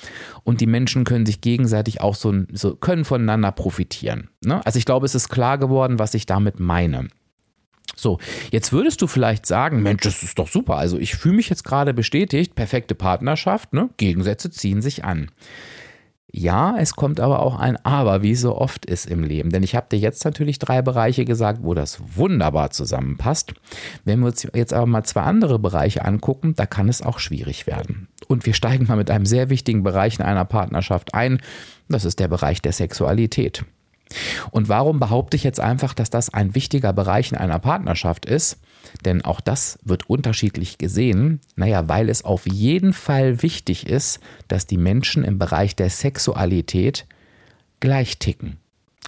und 0.44 0.62
die 0.62 0.68
Menschen 0.68 1.04
können 1.04 1.25
sich 1.25 1.42
gegenseitig 1.42 2.02
auch 2.02 2.16
so, 2.16 2.34
so 2.52 2.75
können 2.75 3.06
voneinander 3.06 3.52
profitieren. 3.52 4.30
Ne? 4.44 4.66
Also 4.66 4.80
ich 4.80 4.86
glaube, 4.86 5.06
es 5.06 5.16
ist 5.16 5.30
klar 5.30 5.58
geworden, 5.58 6.00
was 6.00 6.13
ich 6.13 6.25
damit 6.25 6.60
meine. 6.60 7.08
So, 7.96 8.20
jetzt 8.52 8.72
würdest 8.72 9.02
du 9.02 9.08
vielleicht 9.08 9.46
sagen, 9.46 9.84
Mensch, 9.84 10.04
das 10.04 10.24
ist 10.24 10.40
doch 10.40 10.48
super. 10.48 10.78
Also 10.78 10.98
ich 10.98 11.16
fühle 11.16 11.36
mich 11.36 11.50
jetzt 11.50 11.63
gerade 11.63 11.94
bestätigt, 11.94 12.56
perfekte 12.56 12.96
Partnerschaft, 12.96 13.74
ne? 13.74 13.90
Gegensätze 13.98 14.50
ziehen 14.50 14.82
sich 14.82 15.04
an. 15.04 15.30
Ja, 16.36 16.75
es 16.80 16.96
kommt 16.96 17.20
aber 17.20 17.44
auch 17.44 17.60
ein 17.60 17.78
Aber, 17.86 18.24
wie 18.24 18.34
so 18.34 18.58
oft 18.58 18.88
ist 18.88 19.06
im 19.06 19.24
Leben. 19.24 19.52
Denn 19.52 19.62
ich 19.62 19.75
habe 19.75 19.86
dir 19.92 20.00
jetzt 20.00 20.25
natürlich 20.25 20.58
drei 20.58 20.82
Bereiche 20.82 21.25
gesagt, 21.25 21.60
wo 21.62 21.75
das 21.75 22.02
wunderbar 22.16 22.72
zusammenpasst. 22.72 23.54
Wenn 24.04 24.22
wir 24.22 24.25
uns 24.28 24.48
jetzt 24.56 24.74
aber 24.74 24.88
mal 24.88 25.04
zwei 25.04 25.22
andere 25.22 25.60
Bereiche 25.60 26.04
angucken, 26.04 26.56
da 26.56 26.66
kann 26.66 26.90
es 26.90 27.04
auch 27.04 27.20
schwierig 27.20 27.68
werden. 27.68 28.08
Und 28.28 28.48
wir 28.48 28.56
steigen 28.56 28.88
mal 28.88 28.98
mit 28.98 29.12
einem 29.12 29.28
sehr 29.28 29.52
wichtigen 29.52 29.84
Bereich 29.84 30.18
in 30.18 30.25
einer 30.25 30.44
Partnerschaft 30.44 31.13
ein. 31.13 31.40
Das 31.88 32.04
ist 32.04 32.20
der 32.20 32.30
Bereich 32.30 32.63
der 32.63 32.72
Sexualität. 32.72 33.63
Und 34.50 34.70
warum 34.70 35.00
behaupte 35.00 35.38
ich 35.38 35.44
jetzt 35.44 35.60
einfach, 35.60 35.94
dass 35.94 36.10
das 36.10 36.34
ein 36.34 36.56
wichtiger 36.56 36.94
Bereich 36.94 37.32
in 37.32 37.38
einer 37.38 37.60
Partnerschaft 37.60 38.25
ist? 38.25 38.58
Denn 39.06 39.24
auch 39.24 39.42
das 39.42 39.80
wird 39.84 40.10
unterschiedlich 40.10 40.78
gesehen. 40.78 41.40
Naja, 41.56 41.88
weil 41.90 42.10
es 42.10 42.24
auf 42.24 42.46
jeden 42.48 42.94
Fall 42.94 43.42
wichtig 43.42 43.88
ist, 43.88 44.20
dass 44.48 44.68
die 44.68 44.78
Menschen 44.78 45.24
im 45.24 45.40
Bereich 45.40 45.75
der 45.75 45.90
Sexualität 45.90 47.06
gleich 47.80 48.18
ticken. 48.18 48.58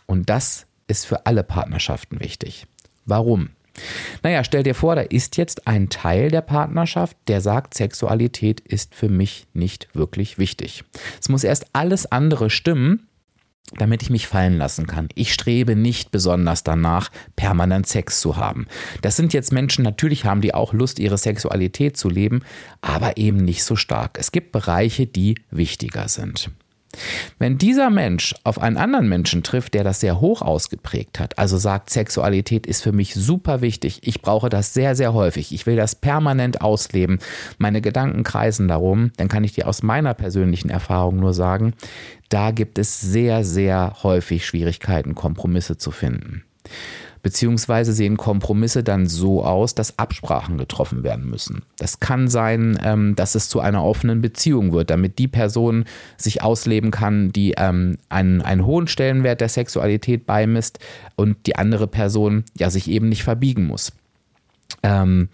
Und 0.05 0.29
das 0.29 0.65
ist 0.87 1.05
für 1.05 1.25
alle 1.25 1.43
Partnerschaften 1.43 2.19
wichtig. 2.19 2.67
Warum? 3.05 3.49
Naja, 4.23 4.43
stell 4.43 4.63
dir 4.63 4.75
vor, 4.75 4.95
da 4.95 5.01
ist 5.01 5.37
jetzt 5.37 5.67
ein 5.67 5.89
Teil 5.89 6.29
der 6.29 6.41
Partnerschaft, 6.41 7.17
der 7.27 7.41
sagt, 7.41 7.73
Sexualität 7.73 8.61
ist 8.61 8.95
für 8.95 9.09
mich 9.09 9.47
nicht 9.53 9.89
wirklich 9.93 10.37
wichtig. 10.37 10.83
Es 11.19 11.29
muss 11.29 11.43
erst 11.43 11.67
alles 11.73 12.11
andere 12.11 12.49
stimmen, 12.49 13.07
damit 13.73 14.01
ich 14.03 14.09
mich 14.09 14.27
fallen 14.27 14.57
lassen 14.57 14.87
kann. 14.87 15.09
Ich 15.15 15.33
strebe 15.33 15.75
nicht 15.75 16.11
besonders 16.11 16.63
danach, 16.63 17.09
permanent 17.35 17.87
Sex 17.87 18.19
zu 18.19 18.37
haben. 18.37 18.67
Das 19.01 19.15
sind 19.15 19.33
jetzt 19.33 19.51
Menschen, 19.51 19.83
natürlich 19.83 20.25
haben 20.25 20.41
die 20.41 20.53
auch 20.53 20.73
Lust, 20.73 20.99
ihre 20.99 21.17
Sexualität 21.17 21.97
zu 21.97 22.09
leben, 22.09 22.43
aber 22.81 23.17
eben 23.17 23.37
nicht 23.37 23.63
so 23.63 23.75
stark. 23.75 24.17
Es 24.19 24.31
gibt 24.31 24.51
Bereiche, 24.51 25.07
die 25.07 25.35
wichtiger 25.51 26.07
sind. 26.07 26.51
Wenn 27.39 27.57
dieser 27.57 27.89
Mensch 27.89 28.35
auf 28.43 28.59
einen 28.59 28.77
anderen 28.77 29.09
Menschen 29.09 29.43
trifft, 29.43 29.73
der 29.73 29.83
das 29.83 29.99
sehr 29.99 30.21
hoch 30.21 30.41
ausgeprägt 30.41 31.19
hat, 31.19 31.37
also 31.37 31.57
sagt, 31.57 31.89
Sexualität 31.89 32.65
ist 32.65 32.81
für 32.81 32.91
mich 32.91 33.13
super 33.13 33.61
wichtig, 33.61 33.99
ich 34.03 34.21
brauche 34.21 34.49
das 34.49 34.73
sehr, 34.73 34.95
sehr 34.95 35.13
häufig, 35.13 35.53
ich 35.53 35.65
will 35.65 35.75
das 35.75 35.95
permanent 35.95 36.61
ausleben, 36.61 37.19
meine 37.57 37.81
Gedanken 37.81 38.23
kreisen 38.23 38.67
darum, 38.67 39.11
dann 39.17 39.27
kann 39.27 39.43
ich 39.43 39.53
dir 39.53 39.67
aus 39.67 39.83
meiner 39.83 40.13
persönlichen 40.13 40.69
Erfahrung 40.69 41.17
nur 41.17 41.33
sagen, 41.33 41.73
da 42.29 42.51
gibt 42.51 42.79
es 42.79 43.01
sehr, 43.01 43.43
sehr 43.43 43.97
häufig 44.03 44.45
Schwierigkeiten, 44.45 45.15
Kompromisse 45.15 45.77
zu 45.77 45.91
finden. 45.91 46.43
Beziehungsweise 47.25 47.91
sehen 47.91 48.17
Kompromisse 48.17 48.83
dann 48.83 49.07
so 49.07 49.43
aus, 49.43 49.73
dass 49.73 49.97
Absprachen 49.97 50.59
getroffen 50.59 51.01
werden 51.01 51.27
müssen. 51.27 51.63
Das 51.79 51.99
kann 51.99 52.27
sein, 52.27 52.77
ähm, 52.83 53.15
dass 53.15 53.33
es 53.33 53.49
zu 53.49 53.61
einer 53.61 53.83
offenen 53.83 54.21
Beziehung 54.21 54.73
wird, 54.73 54.91
damit 54.91 55.17
die 55.17 55.27
Person 55.27 55.85
sich 56.17 56.43
ausleben 56.43 56.91
kann, 56.91 57.31
die 57.31 57.55
ähm, 57.57 57.97
einen, 58.09 58.43
einen 58.43 58.63
hohen 58.67 58.87
Stellenwert 58.87 59.41
der 59.41 59.49
Sexualität 59.49 60.27
beimisst 60.27 60.77
und 61.15 61.47
die 61.47 61.55
andere 61.55 61.87
Person 61.87 62.43
ja 62.59 62.69
sich 62.69 62.87
eben 62.91 63.09
nicht 63.09 63.23
verbiegen 63.23 63.65
muss. 63.65 63.91
Ähm, 64.83 65.29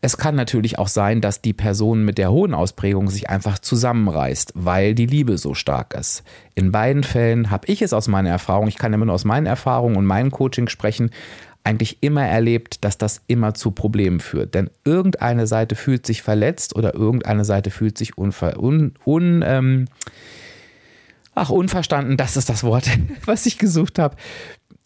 es 0.00 0.16
kann 0.16 0.34
natürlich 0.34 0.78
auch 0.78 0.88
sein, 0.88 1.20
dass 1.20 1.42
die 1.42 1.52
Person 1.52 2.04
mit 2.04 2.18
der 2.18 2.30
hohen 2.30 2.54
Ausprägung 2.54 3.08
sich 3.08 3.30
einfach 3.30 3.58
zusammenreißt, 3.58 4.52
weil 4.54 4.94
die 4.94 5.06
Liebe 5.06 5.38
so 5.38 5.54
stark 5.54 5.94
ist. 5.94 6.22
In 6.54 6.72
beiden 6.72 7.04
Fällen 7.04 7.50
habe 7.50 7.66
ich 7.68 7.82
es 7.82 7.92
aus 7.92 8.08
meiner 8.08 8.30
Erfahrung, 8.30 8.68
ich 8.68 8.78
kann 8.78 8.92
immer 8.92 9.06
nur 9.06 9.14
aus 9.14 9.24
meinen 9.24 9.46
Erfahrungen 9.46 9.96
und 9.96 10.06
meinem 10.06 10.30
Coaching 10.30 10.68
sprechen, 10.68 11.10
eigentlich 11.64 11.98
immer 12.00 12.26
erlebt, 12.26 12.84
dass 12.84 12.98
das 12.98 13.22
immer 13.28 13.54
zu 13.54 13.70
Problemen 13.70 14.20
führt. 14.20 14.54
Denn 14.54 14.70
irgendeine 14.84 15.46
Seite 15.46 15.76
fühlt 15.76 16.06
sich 16.06 16.22
verletzt 16.22 16.74
oder 16.74 16.94
irgendeine 16.94 17.44
Seite 17.44 17.70
fühlt 17.70 17.96
sich 17.96 18.18
unver 18.18 18.60
un, 18.60 18.94
un 19.06 19.44
ähm, 19.46 19.86
ach, 21.34 21.50
unverstanden, 21.50 22.16
das 22.16 22.36
ist 22.36 22.48
das 22.48 22.64
Wort, 22.64 22.90
was 23.24 23.46
ich 23.46 23.58
gesucht 23.58 23.98
habe. 23.98 24.16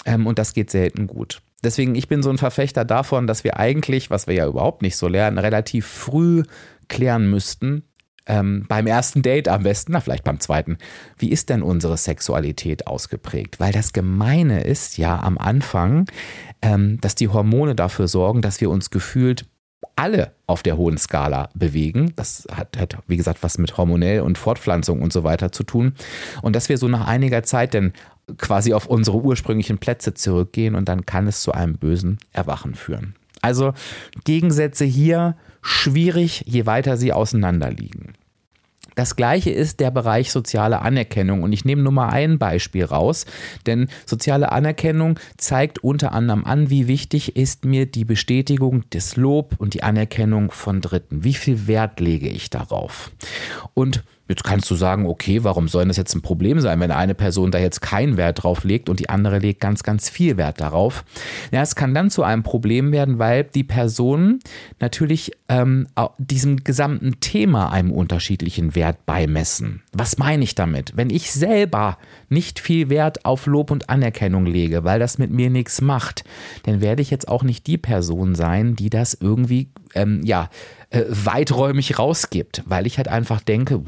Ähm, 0.04 0.26
und 0.26 0.38
das 0.38 0.52
geht 0.52 0.70
selten 0.70 1.06
gut. 1.06 1.40
Deswegen, 1.64 1.94
ich 1.94 2.08
bin 2.08 2.22
so 2.22 2.30
ein 2.30 2.38
Verfechter 2.38 2.84
davon, 2.84 3.26
dass 3.26 3.44
wir 3.44 3.58
eigentlich, 3.58 4.10
was 4.10 4.26
wir 4.26 4.34
ja 4.34 4.46
überhaupt 4.46 4.82
nicht 4.82 4.96
so 4.96 5.08
lernen, 5.08 5.38
relativ 5.38 5.86
früh 5.86 6.42
klären 6.88 7.28
müssten, 7.30 7.82
ähm, 8.26 8.64
beim 8.68 8.86
ersten 8.86 9.22
Date 9.22 9.48
am 9.48 9.62
besten, 9.62 9.92
na 9.92 10.00
vielleicht 10.00 10.24
beim 10.24 10.40
zweiten, 10.40 10.78
wie 11.16 11.30
ist 11.30 11.48
denn 11.48 11.62
unsere 11.62 11.96
Sexualität 11.96 12.86
ausgeprägt? 12.86 13.60
Weil 13.60 13.72
das 13.72 13.92
Gemeine 13.92 14.64
ist 14.64 14.98
ja 14.98 15.20
am 15.20 15.38
Anfang, 15.38 16.06
ähm, 16.60 17.00
dass 17.00 17.14
die 17.14 17.28
Hormone 17.28 17.74
dafür 17.74 18.08
sorgen, 18.08 18.42
dass 18.42 18.60
wir 18.60 18.70
uns 18.70 18.90
gefühlt 18.90 19.46
alle 19.94 20.32
auf 20.46 20.62
der 20.62 20.76
hohen 20.76 20.98
Skala 20.98 21.48
bewegen. 21.54 22.12
Das 22.16 22.46
hat, 22.52 22.76
hat, 22.76 22.98
wie 23.06 23.16
gesagt, 23.16 23.42
was 23.42 23.58
mit 23.58 23.76
hormonell 23.76 24.20
und 24.20 24.38
Fortpflanzung 24.38 25.00
und 25.00 25.12
so 25.12 25.24
weiter 25.24 25.52
zu 25.52 25.62
tun. 25.62 25.94
Und 26.42 26.56
dass 26.56 26.68
wir 26.68 26.78
so 26.78 26.88
nach 26.88 27.06
einiger 27.06 27.42
Zeit 27.44 27.74
dann 27.74 27.92
quasi 28.38 28.72
auf 28.72 28.86
unsere 28.86 29.18
ursprünglichen 29.18 29.78
Plätze 29.78 30.14
zurückgehen 30.14 30.74
und 30.74 30.88
dann 30.88 31.06
kann 31.06 31.26
es 31.26 31.42
zu 31.42 31.52
einem 31.52 31.78
bösen 31.78 32.18
Erwachen 32.32 32.74
führen. 32.74 33.14
Also 33.42 33.72
Gegensätze 34.24 34.84
hier 34.84 35.36
schwierig, 35.62 36.42
je 36.46 36.66
weiter 36.66 36.96
sie 36.96 37.12
auseinander 37.12 37.70
liegen. 37.70 38.14
Das 38.96 39.14
gleiche 39.14 39.50
ist 39.50 39.78
der 39.80 39.90
Bereich 39.90 40.32
soziale 40.32 40.80
Anerkennung. 40.80 41.42
Und 41.42 41.52
ich 41.52 41.66
nehme 41.66 41.82
nur 41.82 41.92
mal 41.92 42.08
ein 42.08 42.38
Beispiel 42.38 42.84
raus, 42.84 43.26
denn 43.66 43.88
soziale 44.06 44.52
Anerkennung 44.52 45.20
zeigt 45.36 45.84
unter 45.84 46.12
anderem 46.12 46.46
an, 46.46 46.70
wie 46.70 46.88
wichtig 46.88 47.36
ist 47.36 47.66
mir 47.66 47.84
die 47.84 48.06
Bestätigung 48.06 48.88
des 48.88 49.16
Lob 49.16 49.54
und 49.58 49.74
die 49.74 49.82
Anerkennung 49.82 50.50
von 50.50 50.80
Dritten. 50.80 51.24
Wie 51.24 51.34
viel 51.34 51.66
Wert 51.66 52.00
lege 52.00 52.28
ich 52.28 52.48
darauf? 52.48 53.10
Und 53.74 54.02
Jetzt 54.28 54.44
kannst 54.44 54.70
du 54.70 54.74
sagen, 54.74 55.06
okay, 55.06 55.44
warum 55.44 55.68
soll 55.68 55.86
das 55.86 55.96
jetzt 55.96 56.14
ein 56.14 56.22
Problem 56.22 56.60
sein, 56.60 56.80
wenn 56.80 56.90
eine 56.90 57.14
Person 57.14 57.50
da 57.50 57.58
jetzt 57.58 57.80
keinen 57.80 58.16
Wert 58.16 58.42
drauf 58.42 58.64
legt 58.64 58.88
und 58.88 58.98
die 58.98 59.08
andere 59.08 59.38
legt 59.38 59.60
ganz, 59.60 59.82
ganz 59.82 60.08
viel 60.08 60.36
Wert 60.36 60.60
darauf? 60.60 61.04
Ja, 61.52 61.62
es 61.62 61.76
kann 61.76 61.94
dann 61.94 62.10
zu 62.10 62.22
einem 62.24 62.42
Problem 62.42 62.92
werden, 62.92 63.18
weil 63.18 63.44
die 63.44 63.64
Personen 63.64 64.40
natürlich 64.80 65.32
ähm, 65.48 65.86
diesem 66.18 66.64
gesamten 66.64 67.20
Thema 67.20 67.70
einem 67.72 67.92
unterschiedlichen 67.92 68.74
Wert 68.74 69.06
beimessen. 69.06 69.82
Was 69.92 70.18
meine 70.18 70.42
ich 70.42 70.54
damit? 70.54 70.96
Wenn 70.96 71.10
ich 71.10 71.32
selber 71.32 71.98
nicht 72.28 72.58
viel 72.58 72.90
Wert 72.90 73.24
auf 73.24 73.46
Lob 73.46 73.70
und 73.70 73.88
Anerkennung 73.88 74.46
lege, 74.46 74.82
weil 74.84 74.98
das 74.98 75.18
mit 75.18 75.30
mir 75.30 75.50
nichts 75.50 75.80
macht, 75.80 76.24
dann 76.64 76.80
werde 76.80 77.02
ich 77.02 77.10
jetzt 77.10 77.28
auch 77.28 77.44
nicht 77.44 77.66
die 77.66 77.78
Person 77.78 78.34
sein, 78.34 78.74
die 78.74 78.90
das 78.90 79.14
irgendwie, 79.14 79.68
ähm, 79.94 80.20
ja, 80.24 80.50
äh, 80.90 81.04
weiträumig 81.08 81.98
rausgibt, 81.98 82.62
weil 82.66 82.86
ich 82.86 82.96
halt 82.98 83.08
einfach 83.08 83.40
denke, 83.40 83.82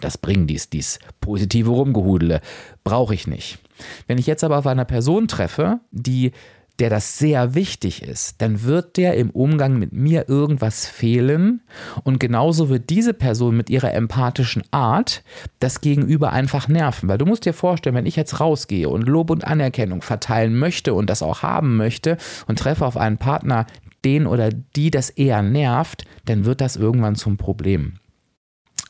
das 0.00 0.18
bringen 0.18 0.46
dies, 0.46 0.70
dies 0.70 0.98
positive 1.20 1.70
Rumgehudele, 1.70 2.40
brauche 2.84 3.14
ich 3.14 3.26
nicht. 3.26 3.58
Wenn 4.06 4.18
ich 4.18 4.26
jetzt 4.26 4.44
aber 4.44 4.58
auf 4.58 4.66
einer 4.66 4.84
Person 4.84 5.28
treffe, 5.28 5.80
die 5.90 6.32
der 6.78 6.90
das 6.90 7.18
sehr 7.18 7.54
wichtig 7.54 8.02
ist, 8.02 8.40
dann 8.40 8.62
wird 8.64 8.96
der 8.96 9.14
im 9.16 9.30
Umgang 9.30 9.78
mit 9.78 9.92
mir 9.92 10.28
irgendwas 10.28 10.86
fehlen. 10.86 11.60
Und 12.02 12.18
genauso 12.18 12.70
wird 12.70 12.90
diese 12.90 13.14
Person 13.14 13.56
mit 13.56 13.70
ihrer 13.70 13.92
empathischen 13.92 14.64
Art 14.70 15.22
das 15.60 15.80
Gegenüber 15.80 16.32
einfach 16.32 16.68
nerven, 16.68 17.08
weil 17.08 17.18
du 17.18 17.26
musst 17.26 17.44
dir 17.44 17.52
vorstellen, 17.52 17.94
wenn 17.94 18.06
ich 18.06 18.16
jetzt 18.16 18.40
rausgehe 18.40 18.88
und 18.88 19.06
Lob 19.06 19.30
und 19.30 19.46
Anerkennung 19.46 20.02
verteilen 20.02 20.58
möchte 20.58 20.94
und 20.94 21.10
das 21.10 21.22
auch 21.22 21.42
haben 21.42 21.76
möchte 21.76 22.16
und 22.48 22.58
treffe 22.58 22.86
auf 22.86 22.96
einen 22.96 23.18
Partner, 23.18 23.66
den 24.04 24.26
oder 24.26 24.50
die 24.50 24.90
das 24.90 25.10
eher 25.10 25.42
nervt, 25.42 26.04
dann 26.24 26.44
wird 26.44 26.60
das 26.60 26.76
irgendwann 26.76 27.14
zum 27.14 27.36
Problem. 27.36 27.94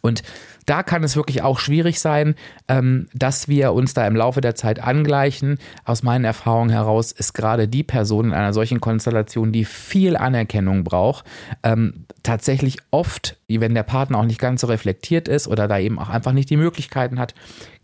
Und 0.03 0.23
da 0.67 0.83
kann 0.83 1.05
es 1.05 1.17
wirklich 1.17 1.43
auch 1.43 1.59
schwierig 1.59 2.01
sein, 2.01 2.35
ähm, 2.69 3.09
dass 3.15 3.49
wir 3.49 3.73
uns 3.73 3.95
da 3.95 4.07
im 4.07 4.17
Laufe 4.17 4.41
der 4.41 4.55
Zeit 4.55 4.81
angleichen. 4.81 5.59
Aus 5.85 6.03
meinen 6.03 6.25
Erfahrungen 6.25 6.71
heraus 6.71 7.13
ist 7.13 7.33
gerade 7.35 7.69
die 7.69 7.83
Person 7.83 8.27
in 8.27 8.33
einer 8.33 8.53
solchen 8.53 8.81
Konstellation, 8.81 9.53
die 9.53 9.65
viel 9.65 10.17
Anerkennung 10.17 10.85
braucht, 10.85 11.25
ähm, 11.63 12.07
tatsächlich 12.23 12.79
oft, 12.91 13.37
wenn 13.49 13.75
der 13.75 13.83
Partner 13.83 14.19
auch 14.19 14.25
nicht 14.25 14.41
ganz 14.41 14.61
so 14.61 14.67
reflektiert 14.67 15.29
ist 15.29 15.49
oder 15.49 15.69
da 15.69 15.79
eben 15.79 15.99
auch 15.99 16.09
einfach 16.09 16.33
nicht 16.33 16.51
die 16.51 16.57
Möglichkeiten 16.57 17.19
hat, 17.19 17.35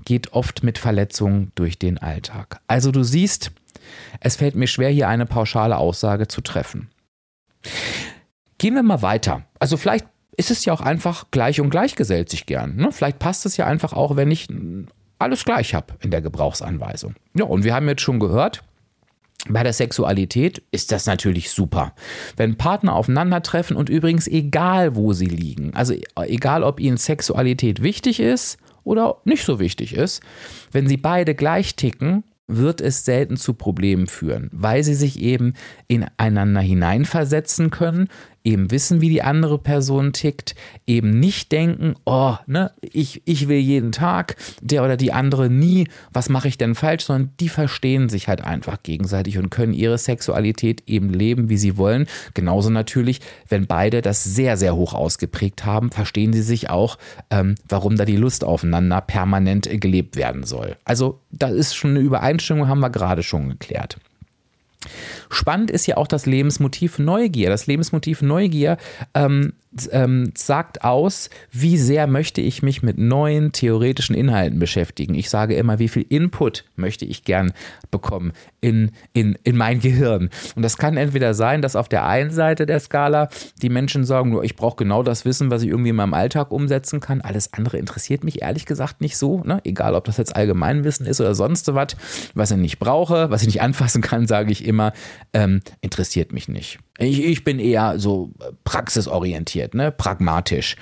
geht 0.05 0.33
oft 0.33 0.63
mit 0.63 0.79
Verletzungen 0.79 1.53
durch 1.55 1.79
den 1.79 1.99
Alltag. 1.99 2.61
Also 2.67 2.91
du 2.91 3.03
siehst, 3.03 3.53
es 4.21 4.37
fällt 4.37 4.55
mir 4.55 4.67
schwer, 4.67 4.91
hier 4.91 5.09
eine 5.09 5.27
pauschale 5.27 5.77
Aussage 5.77 6.29
zu 6.29 6.41
treffen. 6.41 6.89
Gehen 8.59 8.75
wir 8.75 8.83
mal 8.83 9.03
weiter. 9.03 9.45
Also 9.59 9.77
vielleicht 9.77 10.07
ist 10.37 10.50
es 10.50 10.65
ja 10.65 10.73
auch 10.73 10.81
einfach 10.81 11.31
gleich 11.31 11.61
und 11.61 11.71
gleich 11.71 11.97
gesellt 11.97 12.31
sich 12.31 12.47
gern. 12.47 12.77
Ne? 12.77 12.93
Vielleicht 12.93 13.19
passt 13.19 13.45
es 13.47 13.57
ja 13.57 13.67
einfach 13.67 13.93
auch, 13.93 14.17
wenn 14.17 14.31
ich 14.31 14.49
alles 15.19 15.45
gleich 15.45 15.75
habe 15.75 15.95
in 16.00 16.11
der 16.11 16.23
Gebrauchsanweisung. 16.23 17.15
Ja, 17.35 17.45
und 17.45 17.65
wir 17.65 17.75
haben 17.75 17.88
jetzt 17.88 18.03
schon 18.03 18.21
gehört, 18.21 18.62
bei 19.49 19.62
der 19.62 19.73
Sexualität 19.73 20.62
ist 20.71 20.93
das 20.93 21.07
natürlich 21.07 21.50
super. 21.50 21.95
Wenn 22.37 22.57
Partner 22.57 22.95
aufeinandertreffen 22.95 23.77
und 23.77 23.88
übrigens 23.88 24.27
egal, 24.27 24.95
wo 24.97 25.12
sie 25.12 25.27
liegen, 25.27 25.75
also 25.75 25.95
egal, 26.17 26.62
ob 26.62 26.81
ihnen 26.81 26.97
Sexualität 26.97 27.83
wichtig 27.83 28.21
ist 28.21 28.59
oder 28.85 29.19
nicht 29.25 29.45
so 29.45 29.59
wichtig 29.59 29.95
ist, 29.95 30.23
wenn 30.73 30.88
sie 30.88 30.97
beide 30.97 31.35
gleich 31.35 31.77
ticken, 31.77 32.25
wird 32.49 32.81
es 32.81 33.05
selten 33.05 33.37
zu 33.37 33.55
Problemen 33.55 34.07
führen, 34.07 34.49
weil 34.52 34.83
sie 34.83 34.95
sich 34.95 35.21
eben 35.21 35.52
ineinander 35.87 36.61
hineinversetzen 36.61 37.71
können, 37.71 38.09
eben 38.49 38.71
wissen, 38.71 39.02
wie 39.02 39.11
die 39.11 39.23
andere 39.23 39.59
Person 39.59 40.14
tickt, 40.14 40.55
eben 40.87 41.21
nicht 41.21 41.52
denken, 41.52 41.95
oh, 42.07 42.37
ne, 42.47 42.73
ich, 42.81 43.21
ich 43.26 43.47
will 43.47 43.59
jeden 43.59 43.93
Tag, 43.93 44.37
der 44.62 44.83
oder 44.85 44.97
die 44.97 45.12
andere 45.12 45.50
nie, 45.50 45.87
was 46.12 46.31
mache 46.31 46.49
ich 46.49 46.57
denn 46.57 46.75
falsch, 46.75 47.05
sondern 47.05 47.33
die 47.40 47.50
verstehen 47.50 48.09
sich 48.09 48.26
halt 48.26 48.43
einfach 48.43 48.83
gegenseitig 48.83 49.37
und 49.37 49.50
können 49.50 49.75
ihre 49.75 49.99
Sexualität 49.99 50.83
eben 50.87 51.11
leben, 51.11 51.50
wie 51.50 51.59
sie 51.59 51.76
wollen. 51.76 52.07
Genauso 52.33 52.71
natürlich, 52.71 53.21
wenn 53.49 53.67
beide 53.67 54.00
das 54.00 54.25
sehr, 54.25 54.57
sehr 54.57 54.75
hoch 54.75 54.95
ausgeprägt 54.95 55.67
haben, 55.67 55.90
verstehen 55.90 56.33
sie 56.33 56.43
sich 56.43 56.71
auch, 56.71 56.97
ähm, 57.31 57.55
warum 57.69 57.97
da 57.97 58.07
die 58.07 58.17
Lust 58.17 58.45
aufeinander 58.45 59.02
permanent 59.02 59.69
gelebt 59.71 60.17
werden 60.17 60.45
soll. 60.45 60.76
Also 60.85 61.21
da 61.31 61.49
ist 61.49 61.75
schon 61.75 61.90
eine 61.90 62.00
Übereinstimmung, 62.00 62.67
haben 62.67 62.81
wir 62.81 62.90
gerade 62.90 63.23
schon 63.23 63.50
geklärt. 63.50 63.99
Spannend 65.31 65.71
ist 65.71 65.87
ja 65.87 65.97
auch 65.97 66.07
das 66.07 66.27
Lebensmotiv 66.27 66.99
Neugier. 66.99 67.51
Das 67.51 67.67
Lebensmotiv 67.67 68.23
Neugier 68.23 68.79
ähm, 69.15 69.55
ähm, 69.93 70.33
sagt 70.35 70.85
aus, 70.85 71.31
wie 71.53 71.77
sehr 71.77 72.07
möchte 72.07 72.41
ich 72.41 72.63
mich 72.63 72.83
mit 72.83 72.99
neuen 72.99 73.53
theoretischen 73.53 74.15
Inhalten 74.15 74.59
beschäftigen. 74.59 75.15
Ich 75.15 75.31
sage 75.31 75.55
immer, 75.55 75.79
wie 75.79 75.89
viel 75.89 76.07
Input 76.09 76.65
möchte 76.77 77.05
ich 77.05 77.25
gern 77.25 77.53
bekommen 77.91 78.33
in, 78.61 78.93
in, 79.13 79.39
in 79.45 79.57
mein 79.57 79.81
Gehirn. 79.81 80.31
Und 80.57 80.63
das 80.63 80.77
kann 80.77 80.97
entweder 80.97 81.35
sein, 81.35 81.63
dass 81.63 81.77
auf 81.77 81.89
der 81.89 82.07
einen 82.07 82.31
Seite 82.31 82.67
der 82.67 82.81
Skala 82.81 83.29
die 83.63 83.69
Menschen 83.69 84.05
sagen, 84.05 84.31
nur 84.31 84.45
ich 84.45 84.57
brauche 84.57 84.77
genau 84.77 85.03
das 85.03 85.25
Wissen, 85.25 85.51
was 85.51 85.63
ich 85.63 85.69
irgendwie 85.69 85.91
in 85.91 85.97
meinem 85.97 86.15
Alltag 86.15 86.51
umsetzen 86.51 87.01
kann. 87.01 87.21
Alles 87.21 87.53
andere 87.53 87.79
interessiert 87.79 88.25
mich 88.25 88.43
ehrlich 88.43 88.67
gesagt 88.67 89.01
nicht 89.01 89.17
so. 89.17 89.43
Ne? 89.45 89.61
Egal, 89.65 89.95
ob 89.95 90.05
das 90.05 90.17
jetzt 90.17 90.35
Allgemeinwissen 90.35 91.07
ist 91.07 91.21
oder 91.21 91.35
sonst 91.35 91.73
was, 91.75 91.97
was 92.35 92.51
ich 92.51 92.57
nicht 92.57 92.79
brauche, 92.79 93.31
was 93.31 93.43
ich 93.43 93.49
nicht 93.49 93.63
anfassen 93.69 94.03
kann, 94.03 94.27
sage 94.27 94.51
ich 94.51 94.65
immer, 94.65 94.93
ähm, 95.33 95.61
interessiert 95.81 96.33
mich 96.33 96.49
nicht. 96.49 96.79
Ich, 96.99 97.25
ich 97.25 97.45
bin 97.45 97.61
eher 97.61 97.99
so 97.99 98.31
praxisorientiert, 98.64 99.75
ne? 99.75 99.93
pragmatisch. 99.93 100.76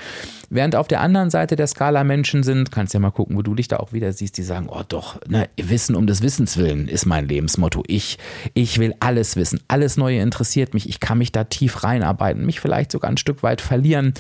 Während 0.49 0.77
auf 0.77 0.89
der 0.89 1.01
anderen 1.01 1.31
Seite 1.31 1.57
der 1.57 1.67
Skala 1.67 2.05
Menschen 2.05 2.43
sind, 2.43 2.71
kannst 2.71 2.95
ja 2.95 3.01
mal 3.01 3.11
gucken, 3.11 3.37
wo 3.37 3.43
du 3.43 3.55
dich 3.55 3.69
da 3.69 3.79
auch 3.79 3.93
wieder 3.93 4.13
siehst, 4.13 4.39
die 4.39 4.43
sagen, 4.43 4.69
oh 4.71 4.83
doch, 4.89 5.21
ne, 5.29 5.49
Wissen 5.57 5.97
um 5.97 6.07
des 6.07 6.23
Wissens 6.23 6.57
willen 6.57 6.89
ist 6.89 7.05
mein 7.05 7.27
Lebensmotto. 7.27 7.83
Ich, 7.87 8.19
ich 8.55 8.79
will 8.79 8.95
alles 9.01 9.37
wissen. 9.37 9.61
Alles 9.69 9.97
Neue 9.97 10.21
interessiert 10.21 10.73
mich. 10.73 10.89
Ich 10.89 11.01
kann 11.01 11.19
mich 11.19 11.33
da 11.33 11.45
tief 11.45 11.83
reinarbeiten, 11.83 12.47
mich 12.47 12.61
vielleicht 12.61 12.93
sogar 12.93 13.11
ein 13.11 13.17
Stück 13.17 13.43
weit 13.43 13.61
verlieren, 13.61 14.15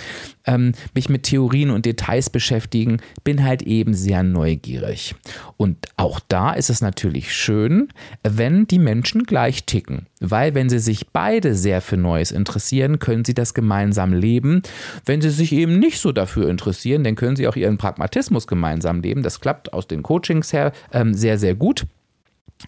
ähm, 0.47 0.73
mich 0.95 1.09
mit 1.09 1.23
Theorien 1.23 1.71
und 1.71 1.87
Details 1.87 2.29
beschäftigen, 2.31 2.99
bin 3.23 3.45
halt 3.45 3.63
eben 3.63 3.95
sehr 3.95 4.23
neugierig. 4.23 5.15
Und 5.57 5.87
auch 5.97 6.21
da 6.29 6.53
ist 6.53 6.71
es 6.71 6.81
natürlich 6.81 7.33
schön, 7.35 7.89
wenn 8.23 8.67
die 8.67 8.79
Menschen 8.79 9.25
gleich 9.25 9.65
ticken. 9.65 10.07
Weil 10.21 10.55
wenn 10.55 10.71
sie 10.71 10.79
sich 10.79 11.09
beide 11.09 11.55
sehr 11.55 11.83
für 11.87 11.97
Neues 11.97 12.33
interessieren, 12.33 12.99
können 12.99 13.25
sie 13.25 13.35
das 13.35 13.55
gemeinsam 13.55 14.13
leben. 14.13 14.63
Wenn 15.05 15.21
sie 15.21 15.31
sich 15.31 15.53
eben 15.53 15.79
nicht 15.79 16.01
so 16.01 16.13
dafür 16.13 16.49
interessieren, 16.49 17.05
dann 17.05 17.15
können 17.15 17.37
sie 17.37 17.49
auch 17.49 17.57
ihren 17.57 17.79
Pragmatismus 17.79 18.47
gemeinsam 18.47 19.01
leben. 19.01 19.23
Das 19.23 19.41
klappt 19.41 19.73
aus 19.73 19.87
den 19.87 20.03
Coachings 20.03 20.53
her 20.53 20.73
ähm, 20.93 21.15
sehr, 21.15 21.39
sehr 21.39 21.55
gut. 21.55 21.87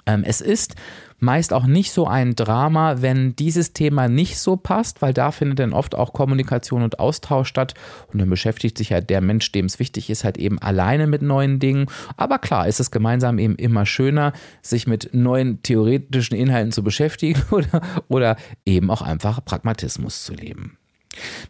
Ähm, 0.06 0.22
es 0.24 0.40
ist 0.40 0.74
meist 1.18 1.52
auch 1.52 1.66
nicht 1.66 1.92
so 1.92 2.06
ein 2.06 2.34
Drama, 2.34 3.02
wenn 3.02 3.34
dieses 3.36 3.72
Thema 3.72 4.08
nicht 4.08 4.38
so 4.38 4.56
passt, 4.56 5.02
weil 5.02 5.12
da 5.12 5.30
findet 5.32 5.58
dann 5.58 5.72
oft 5.72 5.94
auch 5.94 6.12
Kommunikation 6.12 6.82
und 6.82 7.00
Austausch 7.00 7.48
statt 7.48 7.74
und 8.12 8.20
dann 8.20 8.30
beschäftigt 8.30 8.78
sich 8.78 8.92
halt 8.92 9.10
der 9.10 9.20
Mensch, 9.20 9.50
dem 9.52 9.66
es 9.66 9.78
wichtig 9.78 10.10
ist, 10.10 10.24
halt 10.24 10.38
eben 10.38 10.58
alleine 10.58 11.06
mit 11.06 11.22
neuen 11.22 11.58
Dingen. 11.58 11.86
Aber 12.16 12.38
klar, 12.38 12.68
ist 12.68 12.80
es 12.80 12.90
gemeinsam 12.90 13.38
eben 13.38 13.56
immer 13.56 13.86
schöner, 13.86 14.32
sich 14.62 14.86
mit 14.86 15.10
neuen 15.12 15.62
theoretischen 15.62 16.36
Inhalten 16.36 16.72
zu 16.72 16.82
beschäftigen 16.82 17.42
oder, 17.50 17.80
oder 18.08 18.36
eben 18.64 18.90
auch 18.90 19.02
einfach 19.02 19.44
Pragmatismus 19.44 20.24
zu 20.24 20.34
leben. 20.34 20.78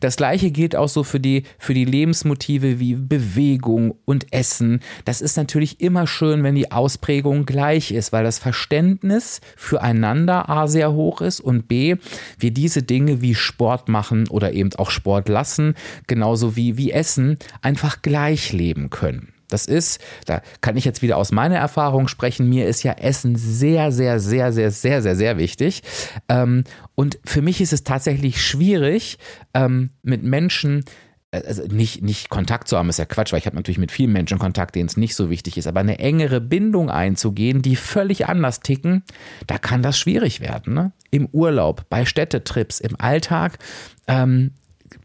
Das 0.01 0.17
gleiche 0.17 0.51
gilt 0.51 0.77
auch 0.77 0.89
so 0.89 1.05
für 1.05 1.21
die, 1.21 1.45
für 1.59 1.75
die 1.75 1.85
Lebensmotive 1.85 2.79
wie 2.79 2.95
Bewegung 2.95 3.95
und 4.05 4.33
Essen. 4.33 4.81
Das 5.05 5.21
ist 5.21 5.37
natürlich 5.37 5.81
immer 5.81 6.07
schön, 6.07 6.43
wenn 6.43 6.55
die 6.55 6.73
Ausprägung 6.73 7.47
gleich 7.47 7.91
ist, 7.91 8.13
weil 8.13 8.25
das 8.25 8.39
Verständnis 8.39 9.41
füreinander 9.57 10.49
A 10.49 10.67
sehr 10.67 10.93
hoch 10.93 11.21
ist 11.21 11.41
und 11.41 11.69
B, 11.69 11.97
wir 12.39 12.51
diese 12.51 12.83
Dinge 12.83 13.21
wie 13.21 13.35
Sport 13.35 13.89
machen 13.89 14.29
oder 14.29 14.53
eben 14.53 14.75
auch 14.77 14.91
Sport 14.91 15.29
lassen, 15.29 15.75
genauso 16.07 16.57
wie, 16.57 16.77
wie 16.77 16.93
Essen, 16.93 17.39
einfach 17.63 18.03
gleich 18.03 18.53
leben 18.53 18.91
können. 18.91 19.33
Das 19.49 19.67
ist, 19.67 20.01
da 20.27 20.43
kann 20.61 20.77
ich 20.77 20.85
jetzt 20.85 21.03
wieder 21.03 21.17
aus 21.17 21.33
meiner 21.33 21.57
Erfahrung 21.57 22.07
sprechen, 22.07 22.49
mir 22.49 22.67
ist 22.67 22.83
ja 22.83 22.93
Essen 22.93 23.37
sehr, 23.37 23.91
sehr, 23.93 24.21
sehr, 24.21 24.53
sehr, 24.53 24.71
sehr, 24.71 25.03
sehr, 25.03 25.17
sehr 25.17 25.39
wichtig. 25.39 25.83
Ähm, 26.29 26.65
und 26.95 27.19
für 27.25 27.43
mich 27.43 27.61
ist 27.61 27.73
es 27.73 27.83
tatsächlich 27.83 28.43
schwierig, 28.43 29.19
ähm, 29.55 29.91
mit 30.03 30.23
Menschen, 30.23 30.85
äh, 31.31 31.43
also 31.47 31.63
nicht, 31.63 32.03
nicht 32.03 32.29
Kontakt 32.29 32.69
zu 32.69 32.77
haben, 32.77 32.91
ist 32.91 32.99
ja 32.99 33.07
Quatsch, 33.07 33.33
weil 33.33 33.39
ich 33.39 33.47
habe 33.47 33.57
natürlich 33.57 33.79
mit 33.79 33.91
vielen 33.91 34.13
Menschen 34.13 34.39
Kontakt, 34.39 34.75
denen 34.75 34.89
es 34.89 34.99
nicht 34.99 35.15
so 35.15 35.31
wichtig 35.31 35.57
ist, 35.57 35.67
aber 35.67 35.81
eine 35.81 35.99
engere 35.99 36.43
Bindung 36.43 36.91
einzugehen, 36.91 37.63
die 37.63 37.77
völlig 37.77 38.27
anders 38.27 38.61
ticken, 38.61 39.03
da 39.47 39.57
kann 39.57 39.83
das 39.83 39.99
schwierig 39.99 40.41
werden. 40.41 40.75
Ne? 40.75 40.93
Im 41.11 41.27
Urlaub, 41.33 41.87
bei 41.89 42.05
Städtetrips, 42.05 42.81
im 42.81 43.01
Alltag. 43.01 43.59
Ähm, 44.07 44.53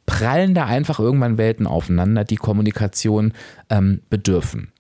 prallen 0.06 0.54
da 0.54 0.66
einfach 0.66 1.00
irgendwann 1.00 1.38
Welten 1.38 1.68
aufeinander, 1.68 2.24
die 2.24 2.36
Kommunikation 2.36 3.34
ähm, 3.70 4.02
bedürfen. 4.10 4.72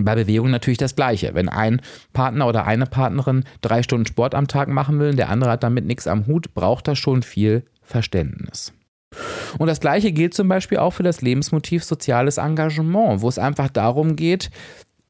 Bei 0.00 0.14
Bewegung 0.14 0.50
natürlich 0.50 0.78
das 0.78 0.96
Gleiche. 0.96 1.34
Wenn 1.34 1.48
ein 1.48 1.80
Partner 2.12 2.46
oder 2.46 2.66
eine 2.66 2.86
Partnerin 2.86 3.44
drei 3.60 3.82
Stunden 3.82 4.06
Sport 4.06 4.34
am 4.34 4.46
Tag 4.46 4.68
machen 4.68 5.00
will, 5.00 5.14
der 5.14 5.28
andere 5.28 5.50
hat 5.50 5.62
damit 5.62 5.86
nichts 5.86 6.06
am 6.06 6.26
Hut, 6.26 6.54
braucht 6.54 6.88
das 6.88 6.98
schon 6.98 7.22
viel 7.22 7.64
Verständnis. 7.82 8.72
Und 9.56 9.66
das 9.66 9.80
Gleiche 9.80 10.12
gilt 10.12 10.34
zum 10.34 10.48
Beispiel 10.48 10.78
auch 10.78 10.92
für 10.92 11.02
das 11.02 11.22
Lebensmotiv 11.22 11.82
soziales 11.82 12.36
Engagement, 12.36 13.22
wo 13.22 13.28
es 13.28 13.38
einfach 13.38 13.68
darum 13.68 14.16
geht, 14.16 14.50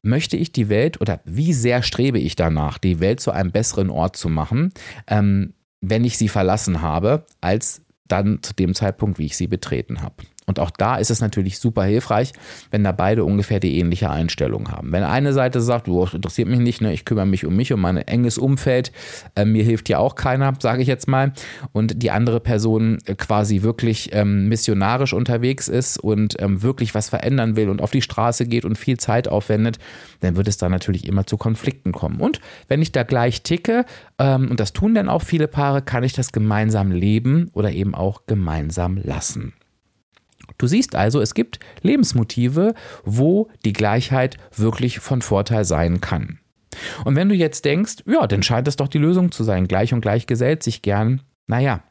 möchte 0.01 0.37
ich 0.37 0.51
die 0.53 0.69
Welt 0.69 1.01
oder 1.01 1.19
wie 1.25 1.53
sehr 1.53 1.83
strebe 1.83 2.19
ich 2.19 2.35
danach, 2.35 2.77
die 2.77 3.01
Welt 3.01 3.19
zu 3.19 3.31
einem 3.31 3.51
besseren 3.51 3.89
Ort 3.89 4.15
zu 4.15 4.29
machen, 4.29 4.71
ähm, 5.07 5.53
wenn 5.81 6.05
ich 6.05 6.17
sie 6.17 6.29
verlassen 6.29 6.81
habe, 6.81 7.25
als 7.41 7.81
dann 8.09 8.43
zu 8.43 8.53
dem 8.53 8.75
Zeitpunkt, 8.75 9.19
wie 9.19 9.27
ich 9.27 9.37
sie 9.37 9.47
betreten 9.47 10.01
habe. 10.01 10.15
Und 10.49 10.59
auch 10.59 10.71
da 10.71 10.95
ist 10.95 11.11
es 11.11 11.21
natürlich 11.21 11.59
super 11.59 11.83
hilfreich, 11.83 12.33
wenn 12.71 12.83
da 12.83 12.91
beide 12.91 13.23
ungefähr 13.23 13.59
die 13.59 13.77
ähnliche 13.77 14.09
Einstellung 14.09 14.71
haben. 14.71 14.91
Wenn 14.91 15.03
eine 15.03 15.31
Seite 15.31 15.61
sagt, 15.61 15.85
du 15.85 16.03
interessiert 16.03 16.47
mich 16.47 16.57
nicht, 16.57 16.81
ne, 16.81 16.91
ich 16.91 17.05
kümmere 17.05 17.27
mich 17.27 17.45
um 17.45 17.55
mich, 17.55 17.71
um 17.71 17.79
mein 17.79 17.97
enges 17.97 18.39
Umfeld, 18.39 18.91
äh, 19.35 19.45
mir 19.45 19.63
hilft 19.63 19.89
ja 19.89 19.99
auch 19.99 20.15
keiner, 20.15 20.55
sage 20.59 20.81
ich 20.81 20.87
jetzt 20.87 21.07
mal, 21.07 21.33
und 21.71 22.01
die 22.01 22.09
andere 22.09 22.39
Person 22.39 22.97
äh, 23.05 23.13
quasi 23.13 23.61
wirklich 23.61 24.09
ähm, 24.11 24.47
missionarisch 24.47 25.13
unterwegs 25.13 25.67
ist 25.67 25.99
und 25.99 26.41
ähm, 26.41 26.63
wirklich 26.63 26.95
was 26.95 27.09
verändern 27.09 27.55
will 27.55 27.69
und 27.69 27.79
auf 27.79 27.91
die 27.91 28.01
Straße 28.01 28.47
geht 28.47 28.65
und 28.65 28.75
viel 28.75 28.97
Zeit 28.97 29.27
aufwendet, 29.27 29.77
dann 30.21 30.35
wird 30.35 30.47
es 30.47 30.57
da 30.57 30.67
natürlich 30.67 31.07
immer 31.07 31.27
zu 31.27 31.37
Konflikten 31.37 31.91
kommen. 31.91 32.19
Und 32.19 32.41
wenn 32.67 32.81
ich 32.81 32.91
da 32.91 33.03
gleich 33.03 33.43
ticke, 33.43 33.85
ähm, 34.17 34.49
und 34.49 34.59
das 34.59 34.73
tun 34.73 34.95
dann 34.95 35.09
auch 35.09 35.21
viele 35.21 35.47
Paare, 35.47 35.83
kann 35.83 36.03
ich 36.03 36.13
das 36.13 36.31
gemeinsam 36.31 36.91
leben 36.91 37.51
oder 37.53 37.71
eben 37.71 37.93
auch 37.93 38.23
gemeinsam 38.25 38.97
lassen. 38.97 39.53
Du 40.59 40.67
siehst 40.67 40.93
also, 40.93 41.19
es 41.21 41.33
gibt 41.33 41.59
Lebensmotive, 41.81 42.75
wo 43.03 43.47
die 43.65 43.73
Gleichheit 43.73 44.37
wirklich 44.55 44.99
von 44.99 45.23
Vorteil 45.23 45.65
sein 45.65 46.01
kann. 46.01 46.37
Und 47.03 47.15
wenn 47.15 47.29
du 47.29 47.35
jetzt 47.35 47.65
denkst, 47.65 48.03
ja, 48.05 48.27
dann 48.27 48.43
scheint 48.43 48.67
es 48.67 48.75
doch 48.75 48.87
die 48.87 48.99
Lösung 48.99 49.31
zu 49.31 49.43
sein, 49.43 49.67
gleich 49.67 49.93
und 49.93 50.01
gleich 50.01 50.27
gesellt 50.27 50.61
sich 50.61 50.83
gern, 50.83 51.21
naja, 51.47 51.81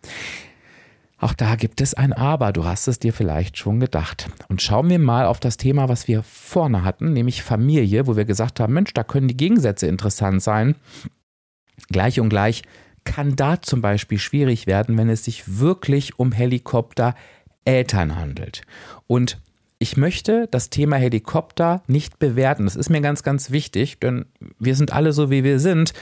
auch 1.21 1.35
da 1.35 1.57
gibt 1.57 1.81
es 1.81 1.95
ein 1.95 2.13
Aber, 2.13 2.53
du 2.53 2.65
hast 2.65 2.87
es 2.87 3.01
dir 3.01 3.13
vielleicht 3.13 3.59
schon 3.59 3.81
gedacht. 3.81 4.29
Und 4.49 4.63
schauen 4.63 4.89
wir 4.89 5.01
mal 5.01 5.27
auf 5.27 5.41
das 5.41 5.57
Thema, 5.57 5.89
was 5.89 6.07
wir 6.07 6.23
vorne 6.23 6.85
hatten, 6.85 7.13
nämlich 7.13 7.43
Familie, 7.43 8.07
wo 8.07 8.17
wir 8.17 8.25
gesagt 8.25 8.61
haben, 8.61 8.73
Mensch, 8.73 8.95
da 8.95 9.03
können 9.03 9.27
die 9.27 9.37
Gegensätze 9.37 9.89
interessant 9.89 10.43
sein. 10.43 10.77
Gleich 11.89 12.21
und 12.21 12.29
gleich 12.29 12.63
kann 13.05 13.35
da 13.35 13.61
zum 13.61 13.81
Beispiel 13.81 14.19
schwierig 14.19 14.67
werden, 14.67 14.97
wenn 14.97 15.09
es 15.09 15.25
sich 15.25 15.59
wirklich 15.59 16.19
um 16.19 16.31
Helikopter 16.31 17.17
Eltern 17.69 18.17
handelt. 18.17 18.63
Und 19.07 19.39
ich 19.81 19.97
möchte 19.97 20.49
das 20.51 20.71
Thema 20.71 20.97
Helikopter 20.97 21.83
nicht 21.87 22.19
bewerten. 22.19 22.65
Das 22.65 22.75
ist 22.75 22.91
mir 22.91 23.01
ganz, 23.01 23.23
ganz 23.23 23.53
wichtig, 23.53 24.01
denn 24.01 24.27
wir 24.59 24.75
sind 24.75 24.93
alle 24.93 25.13
so, 25.13 25.31
wie 25.31 25.45
wir 25.45 25.61
sind. 25.61 25.93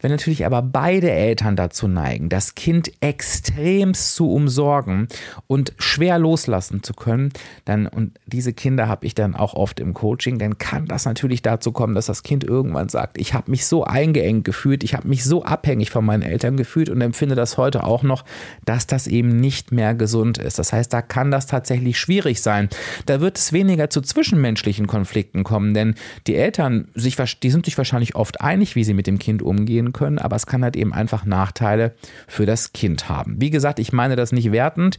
Wenn 0.00 0.10
natürlich 0.10 0.46
aber 0.46 0.62
beide 0.62 1.10
Eltern 1.10 1.54
dazu 1.54 1.88
neigen, 1.88 2.30
das 2.30 2.54
Kind 2.54 2.90
extremst 3.00 4.14
zu 4.14 4.32
umsorgen 4.32 5.08
und 5.46 5.74
schwer 5.78 6.18
loslassen 6.18 6.82
zu 6.82 6.94
können, 6.94 7.30
dann, 7.66 7.86
und 7.86 8.18
diese 8.24 8.54
Kinder 8.54 8.88
habe 8.88 9.04
ich 9.04 9.14
dann 9.14 9.34
auch 9.34 9.52
oft 9.52 9.78
im 9.78 9.92
Coaching, 9.92 10.38
dann 10.38 10.56
kann 10.56 10.86
das 10.86 11.04
natürlich 11.04 11.42
dazu 11.42 11.70
kommen, 11.70 11.94
dass 11.94 12.06
das 12.06 12.22
Kind 12.22 12.44
irgendwann 12.44 12.88
sagt, 12.88 13.18
ich 13.18 13.34
habe 13.34 13.50
mich 13.50 13.66
so 13.66 13.84
eingeengt 13.84 14.44
gefühlt, 14.44 14.82
ich 14.82 14.94
habe 14.94 15.06
mich 15.06 15.22
so 15.24 15.44
abhängig 15.44 15.90
von 15.90 16.02
meinen 16.02 16.22
Eltern 16.22 16.56
gefühlt 16.56 16.88
und 16.88 17.02
empfinde 17.02 17.34
das 17.34 17.58
heute 17.58 17.84
auch 17.84 18.02
noch, 18.02 18.24
dass 18.64 18.86
das 18.86 19.06
eben 19.06 19.36
nicht 19.36 19.70
mehr 19.70 19.94
gesund 19.94 20.38
ist. 20.38 20.58
Das 20.58 20.72
heißt, 20.72 20.90
da 20.94 21.02
kann 21.02 21.30
das 21.30 21.46
tatsächlich 21.46 21.98
schwierig 21.98 22.40
sein. 22.40 22.70
Da 23.04 23.17
wird 23.20 23.38
es 23.38 23.52
weniger 23.52 23.90
zu 23.90 24.00
zwischenmenschlichen 24.00 24.86
Konflikten 24.86 25.44
kommen, 25.44 25.74
denn 25.74 25.94
die 26.26 26.36
Eltern, 26.36 26.88
sich, 26.94 27.16
die 27.16 27.50
sind 27.50 27.64
sich 27.64 27.78
wahrscheinlich 27.78 28.14
oft 28.14 28.40
einig, 28.40 28.74
wie 28.74 28.84
sie 28.84 28.94
mit 28.94 29.06
dem 29.06 29.18
Kind 29.18 29.42
umgehen 29.42 29.92
können, 29.92 30.18
aber 30.18 30.36
es 30.36 30.46
kann 30.46 30.62
halt 30.62 30.76
eben 30.76 30.92
einfach 30.92 31.24
Nachteile 31.24 31.94
für 32.26 32.46
das 32.46 32.72
Kind 32.72 33.08
haben. 33.08 33.40
Wie 33.40 33.50
gesagt, 33.50 33.78
ich 33.78 33.92
meine 33.92 34.16
das 34.16 34.32
nicht 34.32 34.52
wertend, 34.52 34.98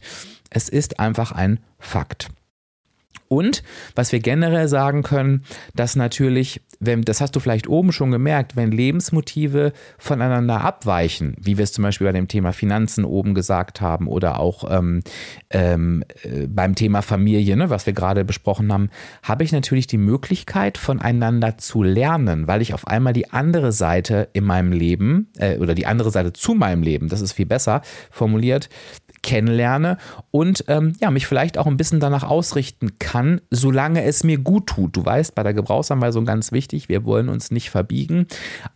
es 0.50 0.68
ist 0.68 0.98
einfach 0.98 1.32
ein 1.32 1.60
Fakt. 1.78 2.28
Und 3.32 3.62
was 3.94 4.10
wir 4.10 4.18
generell 4.18 4.66
sagen 4.66 5.04
können, 5.04 5.44
dass 5.76 5.94
natürlich, 5.94 6.62
wenn, 6.80 7.02
das 7.02 7.20
hast 7.20 7.36
du 7.36 7.40
vielleicht 7.40 7.68
oben 7.68 7.92
schon 7.92 8.10
gemerkt, 8.10 8.56
wenn 8.56 8.72
Lebensmotive 8.72 9.72
voneinander 9.98 10.62
abweichen, 10.62 11.36
wie 11.40 11.56
wir 11.56 11.62
es 11.62 11.72
zum 11.72 11.82
Beispiel 11.82 12.08
bei 12.08 12.12
dem 12.12 12.26
Thema 12.26 12.52
Finanzen 12.52 13.04
oben 13.04 13.34
gesagt 13.34 13.80
haben 13.80 14.08
oder 14.08 14.40
auch 14.40 14.68
ähm, 14.68 15.04
ähm, 15.50 16.02
äh, 16.24 16.48
beim 16.48 16.74
Thema 16.74 17.02
Familie, 17.02 17.56
ne, 17.56 17.70
was 17.70 17.86
wir 17.86 17.92
gerade 17.92 18.24
besprochen 18.24 18.72
haben, 18.72 18.90
habe 19.22 19.44
ich 19.44 19.52
natürlich 19.52 19.86
die 19.86 19.98
Möglichkeit, 19.98 20.76
voneinander 20.76 21.56
zu 21.56 21.84
lernen, 21.84 22.48
weil 22.48 22.62
ich 22.62 22.74
auf 22.74 22.88
einmal 22.88 23.12
die 23.12 23.30
andere 23.30 23.70
Seite 23.70 24.28
in 24.32 24.42
meinem 24.42 24.72
Leben 24.72 25.28
äh, 25.38 25.56
oder 25.58 25.76
die 25.76 25.86
andere 25.86 26.10
Seite 26.10 26.32
zu 26.32 26.54
meinem 26.54 26.82
Leben, 26.82 27.08
das 27.08 27.20
ist 27.20 27.34
viel 27.34 27.46
besser 27.46 27.82
formuliert, 28.10 28.68
kennenlerne 29.22 29.98
und 30.30 30.64
ähm, 30.68 30.94
ja, 31.00 31.10
mich 31.10 31.26
vielleicht 31.26 31.58
auch 31.58 31.66
ein 31.66 31.76
bisschen 31.76 32.00
danach 32.00 32.24
ausrichten 32.24 32.98
kann, 32.98 33.40
solange 33.50 34.04
es 34.04 34.24
mir 34.24 34.38
gut 34.38 34.66
tut. 34.66 34.96
Du 34.96 35.04
weißt, 35.04 35.34
bei 35.34 35.42
der 35.42 35.54
Gebrauchsanweisung 35.54 36.24
ganz 36.24 36.52
wichtig, 36.52 36.88
wir 36.88 37.04
wollen 37.04 37.28
uns 37.28 37.50
nicht 37.50 37.70
verbiegen, 37.70 38.26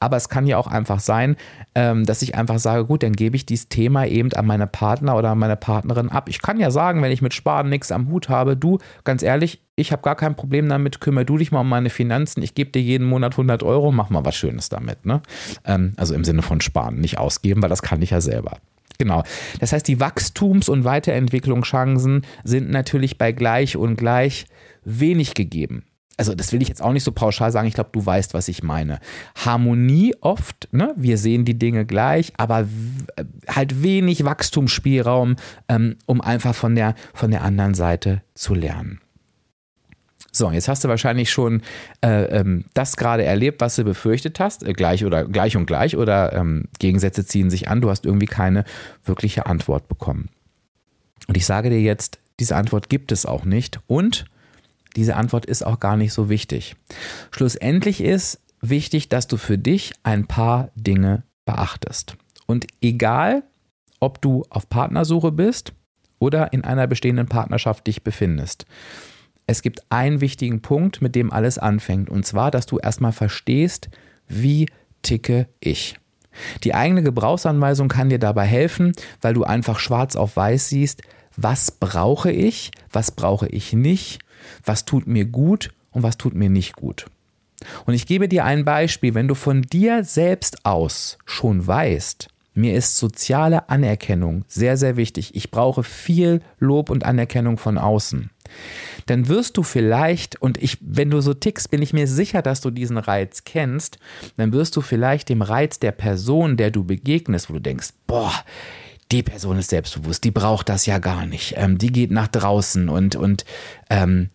aber 0.01 0.17
es 0.17 0.29
kann 0.29 0.47
ja 0.47 0.59
auch 0.59 0.67
einfach 0.67 1.01
sein, 1.01 1.37
ähm, 1.75 2.05
dass 2.05 2.23
ich 2.23 2.35
einfach 2.35 2.59
sage, 2.59 2.85
gut, 2.85 3.03
dann 3.03 3.15
gebe 3.15 3.37
ich 3.37 3.47
dieses 3.47 3.69
Thema 3.69 4.07
eben 4.07 4.33
an 4.35 4.47
meine 4.47 4.67
Partner 4.67 5.17
oder 5.17 5.31
an 5.31 5.39
meine 5.39 5.57
Partnerin 5.57 6.11
ab. 6.11 6.29
Ich 6.29 6.43
kann 6.43 6.61
ja 6.61 6.71
sagen, 6.71 7.03
wenn 7.03 7.13
ich 7.13 7.23
mit 7.23 7.35
Sparen 7.35 7.69
nichts 7.69 7.91
am 7.91 8.09
Hut 8.09 8.29
habe, 8.29 8.57
du, 8.57 8.79
ganz 9.05 9.23
ehrlich, 9.23 9.64
ich 9.77 9.93
habe 9.93 10.03
gar 10.03 10.17
kein 10.17 10.37
Problem 10.37 10.69
damit, 10.69 11.01
kümmere 11.01 11.25
du 11.25 11.37
dich 11.37 11.53
mal 11.53 11.61
um 11.61 11.69
meine 11.69 11.91
Finanzen, 11.91 12.43
ich 12.43 12.55
gebe 12.55 12.71
dir 12.71 12.83
jeden 12.83 13.07
Monat 13.07 13.33
100 13.33 13.63
Euro, 13.63 13.93
mach 13.93 14.11
mal 14.11 14.25
was 14.25 14.37
Schönes 14.37 14.69
damit. 14.69 15.05
Ne? 15.05 15.21
Ähm, 15.65 15.95
also 15.97 16.15
im 16.15 16.25
Sinne 16.25 16.43
von 16.43 16.61
sparen, 16.61 17.01
nicht 17.01 17.19
ausgeben, 17.19 17.63
weil 17.63 17.71
das 17.71 17.83
kann 17.83 18.03
ich 18.03 18.11
ja 18.11 18.21
selber. 18.21 18.59
Genau. 18.99 19.25
Das 19.59 19.73
heißt, 19.73 19.89
die 19.89 19.99
Wachstums- 19.99 20.69
und 20.69 20.85
Weiterentwicklungschancen 20.85 22.25
sind 22.45 22.71
natürlich 22.71 23.19
bei 23.19 23.33
gleich 23.33 23.77
und 23.77 23.97
gleich 23.97 24.47
wenig 24.85 25.35
gegeben. 25.35 25.85
Also 26.17 26.37
das 26.37 26.53
will 26.53 26.63
ich 26.63 26.69
jetzt 26.69 26.81
auch 26.81 26.93
nicht 26.93 27.03
so 27.03 27.11
pauschal 27.11 27.51
sagen, 27.51 27.67
ich 27.67 27.75
glaube, 27.75 27.91
du 27.93 28.07
weißt, 28.07 28.35
was 28.35 28.47
ich 28.47 28.63
meine. 28.63 29.01
Harmonie 29.35 30.15
oft, 30.21 30.69
ne? 30.71 30.95
wir 30.97 31.19
sehen 31.19 31.45
die 31.45 31.59
Dinge 31.59 31.87
gleich, 31.87 32.33
aber 32.37 32.69
halt 33.49 33.83
wenig 33.83 34.25
Wachstumsspielraum, 34.25 35.35
ähm, 35.69 35.97
um 36.07 36.21
einfach 36.21 36.55
von 36.55 36.77
der, 36.77 36.95
von 37.15 37.33
der 37.33 37.43
anderen 37.43 37.75
Seite 37.75 38.23
zu 38.35 38.55
lernen. 38.55 39.01
So, 40.37 40.51
jetzt 40.51 40.67
hast 40.67 40.83
du 40.83 40.89
wahrscheinlich 40.89 41.31
schon 41.31 41.63
äh, 42.05 42.25
ähm, 42.25 42.65
das 42.75 42.97
gerade 42.97 43.25
erlebt, 43.25 43.61
was 43.61 43.77
du 43.77 43.85
befürchtet 43.85 44.41
hast, 44.41 44.65
äh, 44.65 44.73
gleich 44.73 45.05
oder 45.05 45.25
gleich 45.25 45.57
und 45.57 45.67
gleich 45.67 45.97
oder 45.97 46.33
ähm, 46.33 46.65
Gegensätze 46.81 47.25
ziehen 47.25 47.51
sich 47.51 47.69
an. 47.69 47.81
Du 47.81 47.89
hast 47.89 48.05
irgendwie 48.05 48.27
keine 48.27 48.65
wirkliche 49.05 49.47
Antwort 49.47 49.87
bekommen. 49.87 50.29
Und 51.29 51.37
ich 51.37 51.47
sage 51.47 51.71
dir 51.71 51.81
jetzt, 51.81 52.19
diese 52.41 52.57
Antwort 52.57 52.89
gibt 52.89 53.13
es 53.13 53.27
auch 53.27 53.45
nicht 53.45 53.79
und 53.87 54.25
diese 54.97 55.15
Antwort 55.15 55.47
ist 55.47 55.65
auch 55.65 55.79
gar 55.79 55.97
nicht 55.97 56.13
so 56.13 56.29
wichtig. 56.29 56.75
Schlussendlich 57.31 58.01
ist 58.01 58.41
wichtig, 58.61 59.09
dass 59.09 59.29
du 59.29 59.37
für 59.37 59.57
dich 59.57 59.93
ein 60.03 60.27
paar 60.27 60.71
Dinge 60.75 61.23
beachtest. 61.45 62.17
Und 62.47 62.67
egal, 62.81 63.45
ob 64.01 64.21
du 64.21 64.45
auf 64.51 64.69
Partnersuche 64.69 65.31
bist 65.31 65.73
oder 66.19 66.53
in 66.53 66.65
einer 66.65 66.89
bestehenden 66.89 67.27
Partnerschaft 67.27 67.87
dich 67.87 68.03
befindest, 68.03 68.67
es 69.47 69.63
gibt 69.63 69.81
einen 69.91 70.21
wichtigen 70.21 70.63
Punkt, 70.63 71.03
mit 71.03 71.15
dem 71.15 71.33
alles 71.33 71.59
anfängt. 71.59 72.09
Und 72.09 72.25
zwar, 72.25 72.51
dass 72.51 72.67
du 72.67 72.79
erstmal 72.79 73.13
verstehst, 73.13 73.89
wie 74.27 74.67
ticke 75.03 75.49
ich. 75.61 75.97
Die 76.65 76.75
eigene 76.75 77.03
Gebrauchsanweisung 77.03 77.89
kann 77.89 78.09
dir 78.09 78.19
dabei 78.19 78.47
helfen, 78.47 78.93
weil 79.21 79.35
du 79.35 79.45
einfach 79.45 79.79
schwarz 79.79 80.17
auf 80.17 80.37
weiß 80.37 80.69
siehst, 80.69 81.03
was 81.37 81.71
brauche 81.71 82.31
ich, 82.31 82.71
was 82.91 83.11
brauche 83.11 83.49
ich 83.49 83.73
nicht, 83.73 84.21
was 84.65 84.85
tut 84.85 85.07
mir 85.07 85.27
gut 85.27 85.71
und 85.91 86.03
was 86.03 86.17
tut 86.17 86.35
mir 86.35 86.51
nicht 86.51 86.75
gut. 86.75 87.07
Und 87.87 87.95
ich 87.95 88.07
gebe 88.07 88.29
dir 88.29 88.45
ein 88.45 88.65
Beispiel, 88.65 89.15
wenn 89.15 89.29
du 89.29 89.35
von 89.35 89.63
dir 89.63 90.05
selbst 90.05 90.65
aus 90.67 91.19
schon 91.25 91.67
weißt, 91.67 92.29
mir 92.55 92.75
ist 92.75 92.97
soziale 92.97 93.69
Anerkennung 93.69 94.45
sehr, 94.49 94.77
sehr 94.77 94.97
wichtig. 94.97 95.35
Ich 95.35 95.51
brauche 95.51 95.83
viel 95.83 96.41
Lob 96.59 96.89
und 96.89 97.05
Anerkennung 97.05 97.59
von 97.59 97.79
außen 97.79 98.31
dann 99.07 99.29
wirst 99.29 99.57
du 99.57 99.63
vielleicht, 99.63 100.41
und 100.41 100.63
ich, 100.63 100.79
wenn 100.81 101.11
du 101.11 101.21
so 101.21 101.35
tickst, 101.35 101.71
bin 101.71 101.83
ich 101.83 101.93
mir 101.93 102.07
sicher, 102.07 102.43
dass 102.43 102.61
du 102.61 102.71
diesen 102.71 102.99
Reiz 102.99 103.45
kennst, 103.45 103.99
dann 104.37 104.53
wirst 104.53 104.77
du 104.77 104.81
vielleicht 104.81 105.29
dem 105.29 105.43
Reiz 105.43 105.79
der 105.79 105.93
Person, 105.93 106.57
der 106.57 106.71
du 106.71 106.85
begegnest, 106.85 107.51
wo 107.51 107.55
du 107.55 107.61
denkst, 107.61 107.91
boah, 108.07 108.33
die 109.13 109.23
Person 109.23 109.59
ist 109.59 109.71
selbstbewusst, 109.71 110.25
die 110.25 110.31
braucht 110.31 110.69
das 110.69 110.87
ja 110.87 110.99
gar 110.99 111.27
nicht. 111.27 111.55
Ähm, 111.57 111.79
die 111.79 111.93
geht 111.93 112.11
nach 112.11 112.29
draußen 112.29 112.89
und, 112.89 113.17
und 113.17 113.45
ähm, 113.91 114.31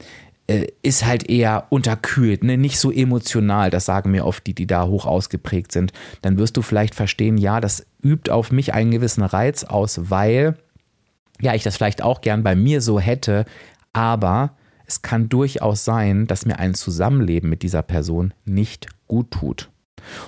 äh, 0.48 0.67
ist 0.82 1.06
halt 1.06 1.30
eher 1.30 1.67
unterkühlt, 1.69 2.43
ne? 2.43 2.58
nicht 2.58 2.80
so 2.80 2.91
emotional. 2.91 3.69
Das 3.72 3.86
sagen 3.86 4.12
mir 4.12 4.26
oft 4.26 4.45
die, 4.48 4.54
die 4.54 4.67
da 4.67 4.86
hoch 4.86 5.06
ausgeprägt 5.06 5.72
sind. 5.72 5.91
Dann 6.22 6.38
wirst 6.38 6.56
du 6.58 6.62
vielleicht 6.62 6.95
verstehen, 6.95 7.38
ja, 7.38 7.60
das 7.60 7.86
übt 8.04 8.32
auf 8.32 8.52
mich 8.52 8.74
einen 8.74 8.91
gewissen 8.91 9.24
Reiz 9.24 9.63
aus, 9.63 10.10
weil 10.10 10.56
ja, 11.41 11.54
ich 11.54 11.63
das 11.63 11.78
vielleicht 11.78 12.02
auch 12.02 12.22
gern 12.22 12.43
bei 12.43 12.56
mir 12.56 12.82
so 12.82 13.00
hätte, 13.00 13.45
aber 13.93 14.56
es 14.86 15.02
kann 15.02 15.30
durchaus 15.30 15.86
sein, 15.86 16.25
dass 16.25 16.45
mir 16.45 16.58
ein 16.58 16.73
Zusammenleben 16.73 17.49
mit 17.49 17.62
dieser 17.62 17.84
Person 17.84 18.34
nicht 18.45 18.88
gut 19.08 19.32
tut. 19.32 19.69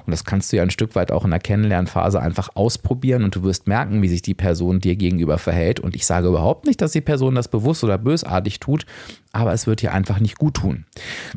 Und 0.05 0.11
das 0.11 0.23
kannst 0.23 0.51
du 0.51 0.57
ja 0.57 0.63
ein 0.63 0.69
Stück 0.69 0.95
weit 0.95 1.11
auch 1.11 1.25
in 1.25 1.31
der 1.31 1.39
Kennenlernphase 1.39 2.21
einfach 2.21 2.49
ausprobieren 2.55 3.23
und 3.23 3.35
du 3.35 3.43
wirst 3.43 3.67
merken, 3.67 4.01
wie 4.01 4.07
sich 4.07 4.21
die 4.21 4.33
Person 4.33 4.79
dir 4.79 4.95
gegenüber 4.95 5.37
verhält. 5.37 5.79
Und 5.79 5.95
ich 5.95 6.05
sage 6.05 6.27
überhaupt 6.27 6.65
nicht, 6.65 6.81
dass 6.81 6.91
die 6.91 7.01
Person 7.01 7.35
das 7.35 7.47
bewusst 7.47 7.83
oder 7.83 7.97
bösartig 7.97 8.59
tut, 8.59 8.85
aber 9.31 9.53
es 9.53 9.67
wird 9.67 9.81
dir 9.81 9.93
einfach 9.93 10.19
nicht 10.19 10.37
gut 10.37 10.55
tun. 10.55 10.85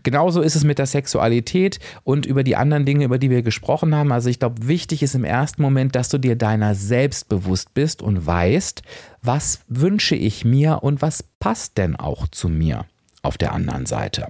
Genauso 0.02 0.40
ist 0.40 0.56
es 0.56 0.64
mit 0.64 0.78
der 0.78 0.86
Sexualität 0.86 1.78
und 2.02 2.26
über 2.26 2.42
die 2.42 2.56
anderen 2.56 2.84
Dinge, 2.84 3.04
über 3.04 3.18
die 3.18 3.30
wir 3.30 3.42
gesprochen 3.42 3.94
haben. 3.94 4.12
Also 4.12 4.30
ich 4.30 4.38
glaube, 4.38 4.66
wichtig 4.66 5.02
ist 5.02 5.14
im 5.14 5.24
ersten 5.24 5.62
Moment, 5.62 5.94
dass 5.94 6.08
du 6.08 6.18
dir 6.18 6.36
deiner 6.36 6.74
selbst 6.74 7.28
bewusst 7.28 7.74
bist 7.74 8.02
und 8.02 8.26
weißt, 8.26 8.82
was 9.22 9.60
wünsche 9.68 10.16
ich 10.16 10.44
mir 10.44 10.82
und 10.82 11.02
was 11.02 11.24
passt 11.38 11.78
denn 11.78 11.96
auch 11.96 12.28
zu 12.28 12.48
mir 12.48 12.84
auf 13.24 13.38
der 13.38 13.52
anderen 13.52 13.86
Seite. 13.86 14.28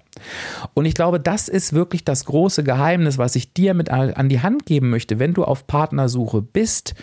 Und 0.74 0.84
ich 0.84 0.94
glaube, 0.94 1.20
das 1.20 1.48
ist 1.48 1.72
wirklich 1.72 2.04
das 2.04 2.24
große 2.24 2.64
Geheimnis, 2.64 3.18
was 3.18 3.36
ich 3.36 3.52
dir 3.52 3.74
mit 3.74 3.90
an 3.90 4.28
die 4.28 4.40
Hand 4.40 4.66
geben 4.66 4.90
möchte, 4.90 5.18
wenn 5.18 5.34
du 5.34 5.44
auf 5.44 5.66
Partnersuche 5.66 6.42
bist. 6.42 6.94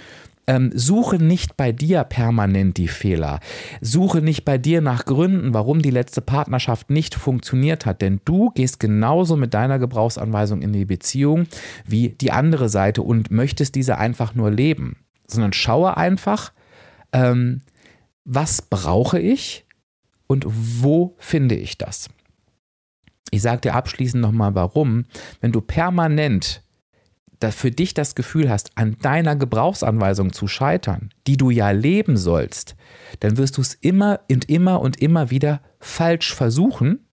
Ähm, 0.47 0.71
suche 0.73 1.17
nicht 1.17 1.55
bei 1.55 1.71
dir 1.71 2.03
permanent 2.03 2.77
die 2.77 2.87
Fehler. 2.87 3.39
Suche 3.79 4.21
nicht 4.21 4.43
bei 4.43 4.57
dir 4.57 4.81
nach 4.81 5.05
Gründen, 5.05 5.53
warum 5.53 5.83
die 5.83 5.91
letzte 5.91 6.19
Partnerschaft 6.19 6.89
nicht 6.89 7.13
funktioniert 7.13 7.85
hat. 7.85 8.01
Denn 8.01 8.21
du 8.25 8.49
gehst 8.49 8.79
genauso 8.79 9.37
mit 9.37 9.53
deiner 9.53 9.77
Gebrauchsanweisung 9.77 10.63
in 10.63 10.73
die 10.73 10.85
Beziehung 10.85 11.45
wie 11.85 12.09
die 12.09 12.31
andere 12.31 12.69
Seite 12.69 13.03
und 13.03 13.29
möchtest 13.29 13.75
diese 13.75 13.99
einfach 13.99 14.33
nur 14.33 14.49
leben. 14.49 14.97
Sondern 15.27 15.53
schaue 15.53 15.95
einfach, 15.95 16.51
ähm, 17.13 17.61
was 18.25 18.63
brauche 18.63 19.19
ich? 19.19 19.65
Und 20.31 20.45
wo 20.47 21.17
finde 21.17 21.55
ich 21.55 21.77
das? 21.77 22.09
Ich 23.31 23.41
sage 23.41 23.59
dir 23.59 23.75
abschließend 23.75 24.21
nochmal 24.21 24.55
warum. 24.55 25.03
Wenn 25.41 25.51
du 25.51 25.59
permanent 25.59 26.63
für 27.49 27.69
dich 27.69 27.93
das 27.93 28.15
Gefühl 28.15 28.49
hast, 28.49 28.71
an 28.77 28.95
deiner 29.01 29.35
Gebrauchsanweisung 29.35 30.31
zu 30.31 30.47
scheitern, 30.47 31.09
die 31.27 31.35
du 31.35 31.49
ja 31.49 31.71
leben 31.71 32.15
sollst, 32.15 32.77
dann 33.19 33.35
wirst 33.35 33.57
du 33.57 33.61
es 33.61 33.73
immer 33.73 34.21
und 34.29 34.47
immer 34.47 34.79
und 34.79 35.01
immer 35.01 35.31
wieder 35.31 35.61
falsch 35.81 36.33
versuchen 36.33 37.09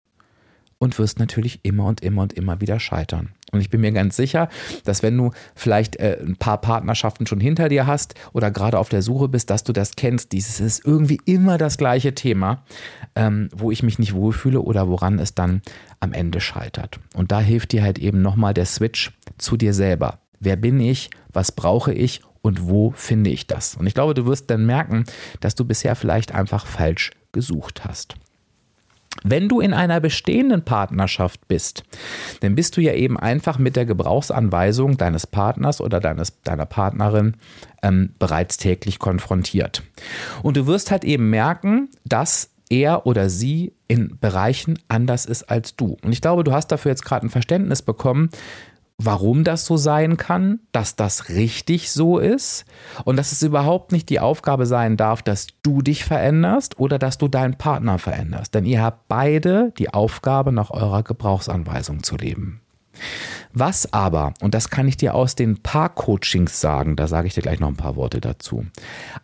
und 0.78 0.96
wirst 1.00 1.18
natürlich 1.18 1.64
immer 1.64 1.87
und 1.87 2.00
immer 2.00 2.22
und 2.22 2.35
immer 2.35 2.61
wieder 2.61 2.78
scheitern. 2.78 3.35
Und 3.53 3.61
ich 3.61 3.71
bin 3.71 3.81
mir 3.81 3.93
ganz 3.93 4.17
sicher, 4.17 4.49
dass 4.85 5.03
wenn 5.03 5.17
du 5.17 5.31
vielleicht 5.55 5.97
äh, 5.97 6.19
ein 6.21 6.37
paar 6.37 6.61
Partnerschaften 6.61 7.27
schon 7.27 7.41
hinter 7.41 7.69
dir 7.69 7.87
hast 7.87 8.15
oder 8.33 8.51
gerade 8.51 8.79
auf 8.79 8.89
der 8.89 9.03
Suche 9.03 9.29
bist, 9.29 9.51
dass 9.51 9.65
du 9.65 9.73
das 9.73 9.93
kennst. 9.97 10.33
Dieses 10.33 10.61
ist 10.61 10.85
irgendwie 10.85 11.21
immer 11.25 11.59
das 11.59 11.79
gleiche 11.79 12.15
Thema, 12.15 12.65
ähm, 13.15 13.49
wo 13.55 13.71
ich 13.71 13.83
mich 13.83 13.99
nicht 13.99 14.15
wohlfühle 14.15 14.61
oder 14.61 14.89
woran 14.89 15.19
es 15.19 15.35
dann 15.35 15.63
am 16.01 16.13
Ende 16.13 16.41
scheitert. 16.41 17.01
Und 17.15 17.33
da 17.33 17.41
hilft 17.41 17.73
dir 17.73 17.83
halt 17.83 17.99
eben 17.99 18.23
nochmal 18.23 18.55
der 18.55 18.67
Switch 18.67 19.13
zu 19.39 19.57
dir 19.57 19.75
selber. 19.75 20.21
Wer 20.41 20.57
bin 20.57 20.81
ich? 20.81 21.11
Was 21.33 21.53
brauche 21.53 21.93
ich? 21.93 22.23
Und 22.43 22.69
wo 22.69 22.93
finde 22.93 23.31
ich 23.31 23.47
das? 23.47 23.77
Und 23.77 23.87
ich 23.87 23.95
glaube, 23.95 24.15
du 24.15 24.27
wirst 24.27 24.49
dann 24.51 24.65
merken, 24.65 25.05
dass 25.41 25.55
du 25.55 25.65
bisher 25.65 25.97
vielleicht 25.97 26.35
einfach 26.35 26.67
falsch 26.67 27.11
gesucht 27.33 27.85
hast. 27.85 28.15
Wenn 29.24 29.48
du 29.48 29.61
in 29.61 29.72
einer 29.74 30.00
bestehenden 30.00 30.62
Partnerschaft 30.64 31.48
bist, 31.48 31.85
dann 32.40 32.54
bist 32.54 32.76
du 32.76 32.81
ja 32.81 32.92
eben 32.92 33.18
einfach 33.18 33.59
mit 33.59 33.76
der 33.76 33.85
Gebrauchsanweisung 33.85 34.96
deines 34.96 35.26
Partners 35.26 35.81
oder 35.81 36.00
deines, 36.00 36.40
deiner 36.42 36.66
Partnerin 36.66 37.35
ähm, 37.83 38.11
bereits 38.18 38.57
täglich 38.57 38.98
konfrontiert. 38.98 39.83
Und 40.42 40.57
du 40.57 40.66
wirst 40.66 40.90
halt 40.90 41.04
eben 41.04 41.31
merken, 41.31 41.88
dass 42.04 42.50
er 42.70 43.07
oder 43.07 43.31
sie 43.31 43.72
in 43.87 44.18
Bereichen 44.20 44.78
anders 44.88 45.24
ist 45.24 45.44
als 45.44 45.74
du. 45.74 45.96
Und 46.02 46.12
ich 46.12 46.20
glaube, 46.20 46.44
du 46.44 46.52
hast 46.52 46.68
dafür 46.68 46.90
jetzt 46.90 47.04
gerade 47.04 47.26
ein 47.26 47.31
Verständnis 47.31 47.83
bekommen, 47.83 48.31
warum 49.01 49.45
das 49.45 49.65
so 49.65 49.77
sein 49.77 50.17
kann, 50.17 50.59
dass 50.73 50.97
das 50.97 51.29
richtig 51.29 51.93
so 51.93 52.19
ist 52.19 52.65
und 53.05 53.17
dass 53.17 53.31
es 53.31 53.43
überhaupt 53.43 53.93
nicht 53.93 54.09
die 54.09 54.19
Aufgabe 54.19 54.67
sein 54.67 54.97
darf, 54.97 55.23
dass 55.23 55.47
du 55.63 55.83
dich 55.83 56.05
veränderst 56.05 56.81
oder 56.81 56.99
dass 56.99 57.17
du 57.17 57.29
deinen 57.29 57.57
Partner 57.57 57.99
veränderst. 57.99 58.55
Denn 58.55 58.65
ihr 58.65 58.83
habt 58.83 59.07
beide 59.07 59.73
die 59.79 59.95
Aufgabe, 59.95 60.51
nach 60.51 60.71
eurer 60.71 61.05
Gebrauchsanweisung 61.05 62.03
zu 62.03 62.17
leben. 62.17 62.61
Was 63.53 63.93
aber, 63.93 64.35
und 64.41 64.55
das 64.55 64.71
kann 64.71 64.89
ich 64.89 64.97
dir 64.97 65.15
aus 65.15 65.37
den 65.37 65.63
Paar-Coachings 65.63 66.61
sagen, 66.61 66.97
da 66.97 67.07
sage 67.07 67.29
ich 67.29 67.35
dir 67.35 67.43
gleich 67.43 67.61
noch 67.61 67.69
ein 67.69 67.77
paar 67.77 67.97
Worte 67.97 68.21
dazu, 68.21 68.67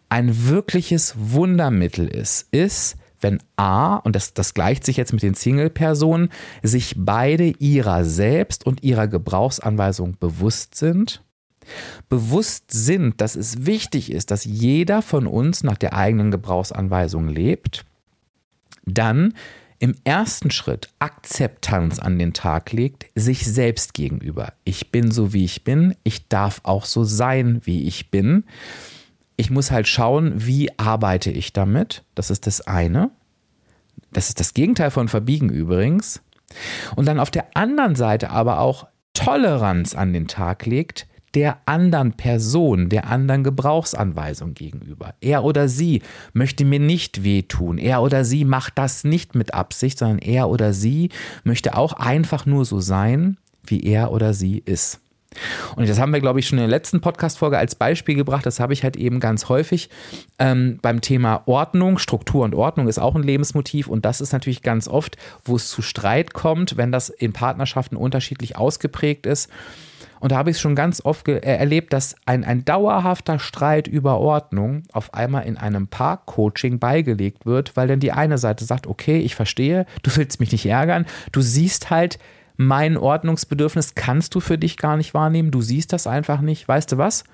ein 0.09 0.49
wirkliches 0.49 1.15
Wundermittel 1.19 2.07
ist, 2.07 2.49
ist, 2.53 2.97
wenn 3.25 3.43
A, 3.57 3.97
und 3.97 4.15
das, 4.15 4.35
das 4.35 4.53
gleicht 4.53 4.85
sich 4.85 4.99
jetzt 4.99 5.15
mit 5.15 5.23
den 5.23 5.35
Single-Personen, 5.35 6.29
sich 6.63 6.95
beide 6.99 7.47
ihrer 7.59 8.05
selbst 8.05 8.67
und 8.67 8.85
ihrer 8.85 9.09
Gebrauchsanweisung 9.09 10.19
bewusst 10.21 10.75
sind, 10.75 11.25
bewusst 12.11 12.71
sind, 12.71 13.23
dass 13.23 13.35
es 13.35 13.65
wichtig 13.65 14.13
ist, 14.13 14.31
dass 14.31 14.45
jeder 14.45 15.01
von 15.01 15.27
uns 15.27 15.65
nach 15.65 15.79
der 15.79 15.95
eigenen 15.95 16.31
Gebrauchsanweisung 16.31 17.27
lebt, 17.27 17.87
dann 18.85 19.33
im 19.79 19.95
ersten 20.05 20.51
Schritt 20.51 20.91
Akzeptanz 20.99 21.99
an 21.99 22.19
den 22.19 22.35
Tag 22.35 22.73
legt, 22.73 23.07
sich 23.15 23.47
selbst 23.47 23.95
gegenüber. 23.95 24.53
Ich 24.65 24.93
bin 24.93 25.11
so, 25.11 25.33
wie 25.33 25.47
ich 25.47 25.65
bin, 25.65 25.97
ich 26.05 26.29
darf 26.29 26.61
auch 26.65 26.85
so 26.85 27.05
sein, 27.05 27.63
wie 27.65 27.87
ich 27.89 28.11
bin. 28.11 28.45
Ich 29.37 29.51
muss 29.51 29.70
halt 29.70 29.88
schauen, 29.88 30.33
wie 30.37 30.77
arbeite 30.79 31.31
ich 31.31 31.53
damit. 31.53 32.05
Das 32.14 32.31
ist 32.31 32.47
das 32.47 32.61
eine. 32.61 33.11
Das 34.12 34.29
ist 34.29 34.40
das 34.40 34.55
Gegenteil 34.55 34.90
von 34.90 35.09
Verbiegen 35.09 35.49
übrigens. 35.49 36.23
Und 36.94 37.07
dann 37.07 37.18
auf 37.18 37.31
der 37.31 37.57
anderen 37.57 37.97
Seite 37.97 38.31
aber 38.31 38.61
auch 38.61 38.87
Toleranz 39.12 39.94
an 39.94 40.12
den 40.12 40.29
Tag 40.29 40.66
legt, 40.66 41.07
der 41.35 41.59
anderen 41.66 42.12
Person, 42.12 42.88
der 42.88 43.09
anderen 43.09 43.42
Gebrauchsanweisung 43.42 44.55
gegenüber. 44.55 45.14
Er 45.20 45.44
oder 45.44 45.68
sie 45.68 46.03
möchte 46.33 46.64
mir 46.64 46.79
nicht 46.79 47.25
wehtun. 47.25 47.79
Er 47.79 48.03
oder 48.03 48.25
sie 48.25 48.44
macht 48.44 48.79
das 48.79 49.05
nicht 49.05 49.35
mit 49.35 49.53
Absicht, 49.53 49.99
sondern 49.99 50.18
er 50.18 50.49
oder 50.49 50.73
sie 50.73 51.11
möchte 51.42 51.77
auch 51.77 51.92
einfach 51.94 52.47
nur 52.47 52.64
so 52.64 52.81
sein, 52.81 53.37
wie 53.64 53.83
er 53.83 54.12
oder 54.12 54.33
sie 54.33 54.59
ist. 54.59 55.01
Und 55.77 55.88
das 55.88 55.99
haben 55.99 56.12
wir, 56.12 56.20
glaube 56.20 56.40
ich, 56.40 56.47
schon 56.47 56.59
in 56.59 56.62
der 56.62 56.70
letzten 56.70 57.01
Podcast-Folge 57.01 57.59
als 57.59 57.75
Beispiel 57.75 58.14
gebracht. 58.14 58.47
Das 58.47 58.61
habe 58.61 58.73
ich 58.73 58.83
halt 58.83 58.97
eben 58.97 59.20
ganz 59.20 59.49
häufig 59.49 59.90
ähm, 60.38 60.79
beim 60.83 61.01
Thema 61.01 61.42
Ordnung. 61.47 61.99
Struktur 61.99 62.44
und 62.44 62.55
Ordnung 62.55 62.88
ist 62.88 62.99
auch 62.99 63.14
ein 63.14 63.23
Lebensmotiv. 63.23 63.88
Und 63.88 64.05
das 64.05 64.20
ist 64.20 64.33
natürlich 64.33 64.62
ganz 64.62 64.88
oft, 64.88 65.16
wo 65.44 65.57
es 65.57 65.68
zu 65.68 65.83
Streit 65.83 66.33
kommt, 66.35 66.77
wenn 66.77 66.92
das 66.92 67.09
in 67.09 67.33
Partnerschaften 67.33 67.97
unterschiedlich 67.97 68.57
ausgeprägt 68.57 69.27
ist. 69.27 69.51
Und 70.25 70.33
da 70.33 70.38
habe 70.38 70.49
ich 70.49 70.57
es 70.57 70.62
schon 70.62 70.75
ganz 70.75 71.05
oft 71.05 71.29
äh, 71.29 71.40
erlebt, 71.40 71.92
dass 71.92 72.16
ein, 72.25 72.44
ein 72.44 72.64
dauerhafter 72.64 73.38
Streit 73.38 73.87
über 73.87 74.18
Ordnung 74.20 74.85
auf 74.90 75.12
einmal 75.12 75.44
in 75.44 75.59
einem 75.59 75.87
Paar-Coaching 75.87 76.79
beigelegt 76.79 77.44
wird, 77.44 77.77
weil 77.77 77.88
dann 77.88 78.01
die 78.01 78.11
eine 78.11 78.38
Seite 78.38 78.64
sagt, 78.64 78.87
okay, 78.87 79.18
ich 79.18 79.35
verstehe, 79.35 79.85
du 80.03 80.16
willst 80.16 80.40
mich 80.40 80.51
nicht 80.51 80.64
ärgern, 80.64 81.05
du 81.33 81.42
siehst 81.42 81.90
halt, 81.90 82.18
mein 82.57 82.97
Ordnungsbedürfnis 82.97 83.95
kannst 83.95 84.35
du 84.35 84.40
für 84.40 84.59
dich 84.59 84.77
gar 84.77 84.97
nicht 84.97 85.14
wahrnehmen. 85.14 85.51
Du 85.51 85.61
siehst 85.61 85.93
das 85.93 86.07
einfach 86.07 86.40
nicht. 86.40 86.69
Weißt 86.69 86.93
du 86.93 86.99
was? 86.99 87.25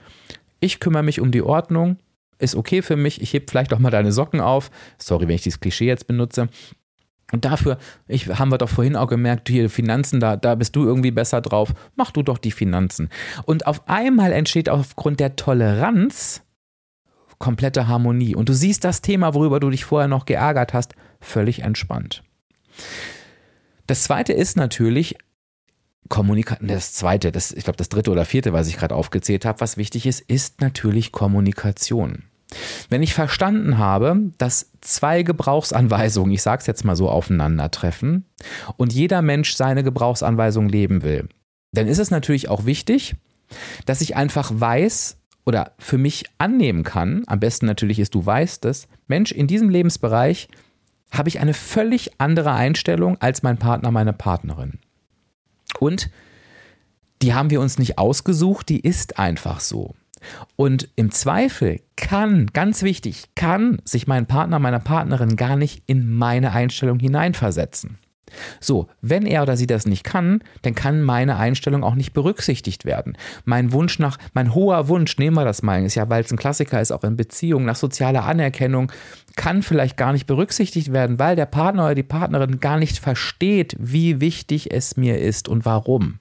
Ich 0.61 0.81
kümmere 0.81 1.03
mich 1.03 1.21
um 1.21 1.31
die 1.31 1.43
Ordnung. 1.43 1.99
Ist 2.39 2.55
okay 2.55 2.81
für 2.81 2.97
mich. 2.97 3.21
Ich 3.21 3.33
heb 3.35 3.51
vielleicht 3.51 3.73
auch 3.75 3.79
mal 3.79 3.91
deine 3.91 4.13
Socken 4.13 4.41
auf. 4.41 4.71
Sorry, 4.99 5.29
wenn 5.29 5.35
ich 5.35 5.43
dieses 5.43 5.61
Klischee 5.61 5.87
jetzt 5.87 6.07
benutze. 6.07 6.49
Und 7.33 7.45
dafür, 7.45 7.79
ich, 8.09 8.29
haben 8.29 8.51
wir 8.51 8.59
doch 8.59 8.69
vorhin 8.69 8.97
auch 8.97 9.07
gemerkt, 9.07 9.49
hier 9.49 9.71
Finanzen, 9.71 10.21
da, 10.21 10.37
da 10.37 10.55
bist 10.55 10.75
du 10.75 10.85
irgendwie 10.85 11.11
besser 11.11 11.41
drauf. 11.41 11.75
Mach 11.97 12.11
du 12.11 12.23
doch 12.23 12.39
die 12.39 12.51
Finanzen. 12.51 13.09
Und 13.45 13.67
auf 13.67 13.89
einmal 13.89 14.33
entsteht 14.33 14.69
aufgrund 14.69 15.21
der 15.21 15.37
Toleranz 15.37 16.43
komplette 17.41 17.89
Harmonie. 17.89 18.37
Und 18.37 18.49
du 18.49 18.53
siehst 18.53 18.85
das 18.85 19.03
Thema, 19.03 19.35
worüber 19.35 19.59
du 19.59 19.71
dich 19.71 19.85
vorher 19.85 20.09
noch 20.09 20.27
geärgert 20.27 20.73
hast, 20.73 20.95
völlig 21.21 21.63
entspannt. 21.63 22.23
Das 23.91 24.05
zweite 24.05 24.33
ist 24.33 24.57
natürlich 24.57 25.17
Kommunikation. 26.09 26.69
Das 26.69 26.93
zweite, 26.93 27.33
das, 27.33 27.51
ich 27.51 27.65
glaube, 27.65 27.77
das 27.77 27.89
dritte 27.89 28.13
oder 28.13 28.25
vierte, 28.25 28.53
was 28.53 28.69
ich 28.69 28.77
gerade 28.77 28.95
aufgezählt 28.95 29.45
habe, 29.45 29.61
was 29.61 29.77
wichtig 29.77 30.07
ist, 30.07 30.21
ist 30.21 30.61
natürlich 30.61 31.11
Kommunikation. 31.11 32.23
Wenn 32.89 33.03
ich 33.03 33.15
verstanden 33.15 33.79
habe, 33.79 34.31
dass 34.39 34.71
zwei 34.81 35.25
Gebrauchsanweisungen, 35.25 36.31
ich 36.31 36.41
sage 36.41 36.61
es 36.61 36.69
jetzt 36.69 36.85
mal 36.85 36.95
so, 36.95 37.09
aufeinandertreffen 37.09 38.27
und 38.77 38.93
jeder 38.93 39.23
Mensch 39.23 39.57
seine 39.57 39.83
Gebrauchsanweisung 39.83 40.69
leben 40.69 41.03
will, 41.03 41.29
dann 41.73 41.89
ist 41.89 41.99
es 41.99 42.13
natürlich 42.13 42.49
auch 42.49 42.67
wichtig, 42.67 43.17
dass 43.87 44.03
ich 44.03 44.15
einfach 44.15 44.53
weiß 44.55 45.17
oder 45.45 45.73
für 45.81 45.99
mich 45.99 46.27
annehmen 46.39 46.85
kann, 46.85 47.25
am 47.27 47.41
besten 47.41 47.67
natürlich 47.67 47.99
ist, 47.99 48.15
du 48.15 48.25
weißt 48.25 48.67
es, 48.67 48.87
Mensch, 49.09 49.33
in 49.33 49.49
diesem 49.49 49.69
Lebensbereich 49.69 50.47
habe 51.13 51.29
ich 51.29 51.41
eine 51.41 51.55
völlig 51.55 52.13
andere 52.19 52.53
Einstellung 52.53 53.17
als 53.21 53.43
mein 53.43 53.59
Partner, 53.59 53.91
meine 53.91 54.13
Partnerin. 54.13 54.79
Und 55.79 56.11
die 57.23 57.35
haben 57.35 57.51
wir 57.51 57.61
uns 57.61 57.79
nicht 57.79 57.99
ausgesucht, 57.99 58.69
die 58.69 58.81
ist 58.81 59.19
einfach 59.19 59.61
so. 59.61 59.95
Und 60.57 60.89
im 60.97 61.11
Zweifel 61.11 61.81
kann, 61.97 62.47
ganz 62.49 62.83
wichtig, 62.83 63.31
kann 63.35 63.81
sich 63.85 64.07
mein 64.07 64.27
Partner, 64.27 64.59
meine 64.59 64.81
Partnerin 64.81 65.37
gar 65.37 65.57
nicht 65.57 65.83
in 65.87 66.13
meine 66.13 66.53
Einstellung 66.53 66.99
hineinversetzen. 66.99 67.99
So, 68.61 68.89
wenn 69.01 69.27
er 69.27 69.43
oder 69.43 69.57
sie 69.57 69.67
das 69.67 69.87
nicht 69.87 70.05
kann, 70.05 70.43
dann 70.63 70.75
kann 70.75 71.03
meine 71.03 71.37
Einstellung 71.37 71.85
auch 71.85 71.95
nicht 71.95 72.13
berücksichtigt 72.13 72.85
werden. 72.85 73.17
Mein 73.45 73.73
Wunsch 73.73 73.99
nach, 73.99 74.19
mein 74.35 74.55
hoher 74.55 74.89
Wunsch, 74.89 75.19
nehmen 75.19 75.37
wir 75.37 75.45
das 75.45 75.63
mal, 75.63 75.85
ist 75.85 75.95
ja, 75.95 76.09
weil 76.09 76.23
es 76.23 76.31
ein 76.31 76.39
Klassiker 76.39 76.81
ist, 76.81 76.93
auch 76.93 77.05
in 77.05 77.17
Beziehungen, 77.17 77.67
nach 77.67 77.77
sozialer 77.77 78.25
Anerkennung, 78.25 78.93
kann 79.37 79.63
vielleicht 79.63 79.97
gar 79.97 80.13
nicht 80.13 80.27
berücksichtigt 80.27 80.93
werden, 80.93 81.19
weil 81.19 81.37
der 81.37 81.47
Partner 81.47 81.87
oder 81.87 81.95
die 81.95 82.03
Partnerin 82.03 82.61
gar 82.61 82.79
nicht 82.79 82.99
versteht, 82.99 83.77
wie 83.79 84.21
wichtig 84.21 84.73
es 84.73 84.97
mir 84.97 85.19
ist 85.19 85.49
und 85.49 85.65
warum. 85.65 86.19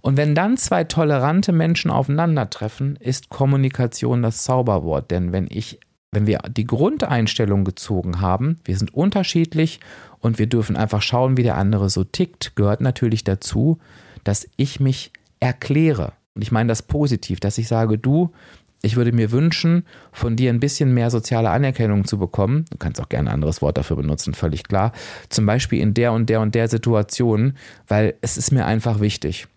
Und 0.00 0.16
wenn 0.16 0.34
dann 0.34 0.56
zwei 0.56 0.84
tolerante 0.84 1.52
Menschen 1.52 1.90
aufeinandertreffen, 1.90 2.96
ist 2.96 3.28
Kommunikation 3.28 4.22
das 4.22 4.42
Zauberwort. 4.42 5.10
Denn 5.10 5.32
wenn 5.32 5.48
ich, 5.50 5.80
wenn 6.12 6.26
wir 6.26 6.38
die 6.50 6.66
Grundeinstellung 6.66 7.64
gezogen 7.64 8.20
haben, 8.20 8.58
wir 8.64 8.78
sind 8.78 8.94
unterschiedlich 8.94 9.80
und 10.20 10.38
wir 10.38 10.46
dürfen 10.46 10.76
einfach 10.76 11.02
schauen, 11.02 11.36
wie 11.36 11.42
der 11.42 11.56
andere 11.56 11.90
so 11.90 12.04
tickt, 12.04 12.56
gehört 12.56 12.80
natürlich 12.80 13.24
dazu, 13.24 13.78
dass 14.24 14.48
ich 14.56 14.80
mich 14.80 15.12
erkläre. 15.40 16.12
Und 16.34 16.42
ich 16.42 16.52
meine 16.52 16.68
das 16.68 16.82
positiv, 16.82 17.40
dass 17.40 17.58
ich 17.58 17.68
sage, 17.68 17.98
du, 17.98 18.32
ich 18.80 18.96
würde 18.96 19.12
mir 19.12 19.32
wünschen, 19.32 19.84
von 20.12 20.36
dir 20.36 20.50
ein 20.50 20.60
bisschen 20.60 20.94
mehr 20.94 21.10
soziale 21.10 21.50
Anerkennung 21.50 22.04
zu 22.04 22.18
bekommen. 22.18 22.64
Du 22.70 22.78
kannst 22.78 23.00
auch 23.00 23.08
gerne 23.08 23.30
ein 23.30 23.34
anderes 23.34 23.60
Wort 23.60 23.76
dafür 23.76 23.96
benutzen, 23.96 24.34
völlig 24.34 24.64
klar. 24.64 24.92
Zum 25.28 25.46
Beispiel 25.46 25.80
in 25.80 25.94
der 25.94 26.12
und 26.12 26.30
der 26.30 26.40
und 26.40 26.54
der 26.54 26.68
Situation, 26.68 27.54
weil 27.88 28.14
es 28.20 28.36
ist 28.36 28.52
mir 28.52 28.66
einfach 28.66 29.00
wichtig. 29.00 29.48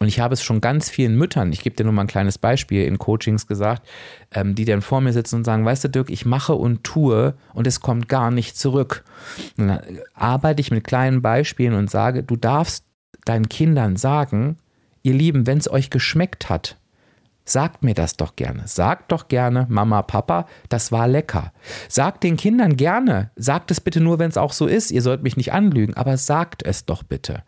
Und 0.00 0.08
ich 0.08 0.20
habe 0.20 0.34
es 0.34 0.42
schon 0.42 0.60
ganz 0.60 0.90
vielen 0.90 1.16
Müttern, 1.16 1.52
ich 1.52 1.62
gebe 1.62 1.76
dir 1.76 1.84
nur 1.84 1.92
mal 1.92 2.02
ein 2.02 2.08
kleines 2.08 2.36
Beispiel 2.36 2.84
in 2.84 2.98
Coachings 2.98 3.46
gesagt, 3.46 3.86
ähm, 4.32 4.54
die 4.54 4.64
dann 4.64 4.82
vor 4.82 5.00
mir 5.00 5.12
sitzen 5.12 5.36
und 5.36 5.44
sagen, 5.44 5.64
weißt 5.64 5.84
du 5.84 5.88
Dirk, 5.88 6.10
ich 6.10 6.26
mache 6.26 6.54
und 6.54 6.82
tue 6.84 7.34
und 7.52 7.66
es 7.66 7.80
kommt 7.80 8.08
gar 8.08 8.30
nicht 8.30 8.56
zurück. 8.56 9.04
Und 9.56 9.68
dann 9.68 9.80
arbeite 10.14 10.60
ich 10.60 10.70
mit 10.70 10.84
kleinen 10.84 11.22
Beispielen 11.22 11.74
und 11.74 11.90
sage, 11.90 12.22
du 12.22 12.36
darfst 12.36 12.84
deinen 13.24 13.48
Kindern 13.48 13.96
sagen, 13.96 14.56
ihr 15.02 15.14
Lieben, 15.14 15.46
wenn 15.46 15.58
es 15.58 15.70
euch 15.70 15.90
geschmeckt 15.90 16.48
hat, 16.48 16.76
Sagt 17.46 17.82
mir 17.82 17.92
das 17.92 18.16
doch 18.16 18.36
gerne. 18.36 18.66
Sagt 18.66 19.12
doch 19.12 19.28
gerne, 19.28 19.66
Mama, 19.68 20.00
Papa, 20.00 20.46
das 20.70 20.92
war 20.92 21.06
lecker. 21.06 21.52
Sagt 21.88 22.22
den 22.22 22.38
Kindern 22.38 22.76
gerne. 22.76 23.30
Sagt 23.36 23.70
es 23.70 23.80
bitte 23.80 24.00
nur, 24.00 24.18
wenn 24.18 24.30
es 24.30 24.38
auch 24.38 24.52
so 24.52 24.66
ist. 24.66 24.90
Ihr 24.90 25.02
sollt 25.02 25.22
mich 25.22 25.36
nicht 25.36 25.52
anlügen, 25.52 25.94
aber 25.94 26.16
sagt 26.16 26.62
es 26.62 26.86
doch 26.86 27.02
bitte. 27.02 27.42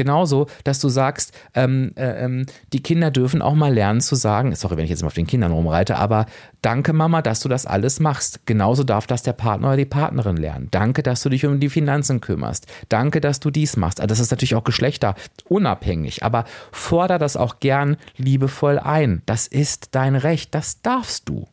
Genauso, 0.00 0.46
dass 0.64 0.80
du 0.80 0.88
sagst, 0.88 1.34
ähm, 1.52 1.92
äh, 1.94 2.24
ähm, 2.24 2.46
die 2.72 2.82
Kinder 2.82 3.10
dürfen 3.10 3.42
auch 3.42 3.52
mal 3.52 3.70
lernen 3.70 4.00
zu 4.00 4.14
sagen, 4.14 4.54
sorry, 4.54 4.78
wenn 4.78 4.84
ich 4.84 4.90
jetzt 4.90 5.02
mal 5.02 5.08
auf 5.08 5.12
den 5.12 5.26
Kindern 5.26 5.52
rumreite, 5.52 5.96
aber 5.96 6.24
danke 6.62 6.94
Mama, 6.94 7.20
dass 7.20 7.40
du 7.40 7.50
das 7.50 7.66
alles 7.66 8.00
machst. 8.00 8.46
Genauso 8.46 8.82
darf 8.82 9.06
das 9.06 9.22
der 9.22 9.34
Partner 9.34 9.68
oder 9.68 9.76
die 9.76 9.84
Partnerin 9.84 10.38
lernen. 10.38 10.68
Danke, 10.70 11.02
dass 11.02 11.22
du 11.22 11.28
dich 11.28 11.44
um 11.44 11.60
die 11.60 11.68
Finanzen 11.68 12.22
kümmerst. 12.22 12.66
Danke, 12.88 13.20
dass 13.20 13.40
du 13.40 13.50
dies 13.50 13.76
machst. 13.76 14.00
Also 14.00 14.08
das 14.08 14.20
ist 14.20 14.30
natürlich 14.30 14.54
auch 14.54 14.64
geschlechterunabhängig, 14.64 16.22
aber 16.22 16.46
forder 16.72 17.18
das 17.18 17.36
auch 17.36 17.60
gern 17.60 17.98
liebevoll 18.16 18.78
ein. 18.78 19.20
Das 19.26 19.46
ist 19.48 19.88
dein 19.90 20.16
Recht, 20.16 20.54
das 20.54 20.80
darfst 20.80 21.28
du. 21.28 21.46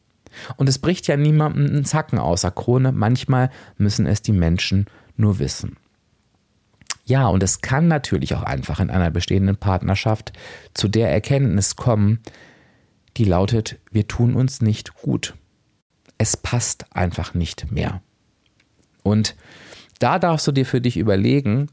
Und 0.55 0.69
es 0.69 0.79
bricht 0.79 1.07
ja 1.07 1.17
niemandem 1.17 1.65
einen 1.65 1.83
Zacken 1.83 2.17
außer 2.17 2.51
Krone. 2.51 2.93
Manchmal 2.93 3.49
müssen 3.77 4.05
es 4.05 4.21
die 4.21 4.31
Menschen 4.31 4.85
nur 5.17 5.39
wissen. 5.39 5.75
Ja, 7.07 7.27
und 7.27 7.41
es 7.41 7.61
kann 7.61 7.87
natürlich 7.87 8.35
auch 8.35 8.43
einfach 8.43 8.81
in 8.81 8.89
einer 8.89 9.09
bestehenden 9.09 9.55
Partnerschaft 9.55 10.33
zu 10.73 10.89
der 10.89 11.09
Erkenntnis 11.09 11.77
kommen, 11.77 12.19
die 13.15 13.23
lautet, 13.23 13.79
wir 13.91 14.09
tun 14.09 14.35
uns 14.35 14.61
nicht 14.61 14.93
gut. 14.93 15.33
Es 16.17 16.35
passt 16.35 16.85
einfach 16.93 17.33
nicht 17.33 17.71
mehr. 17.71 18.01
Und 19.03 19.37
da 19.99 20.19
darfst 20.19 20.47
du 20.47 20.51
dir 20.51 20.65
für 20.65 20.81
dich 20.81 20.97
überlegen, 20.97 21.69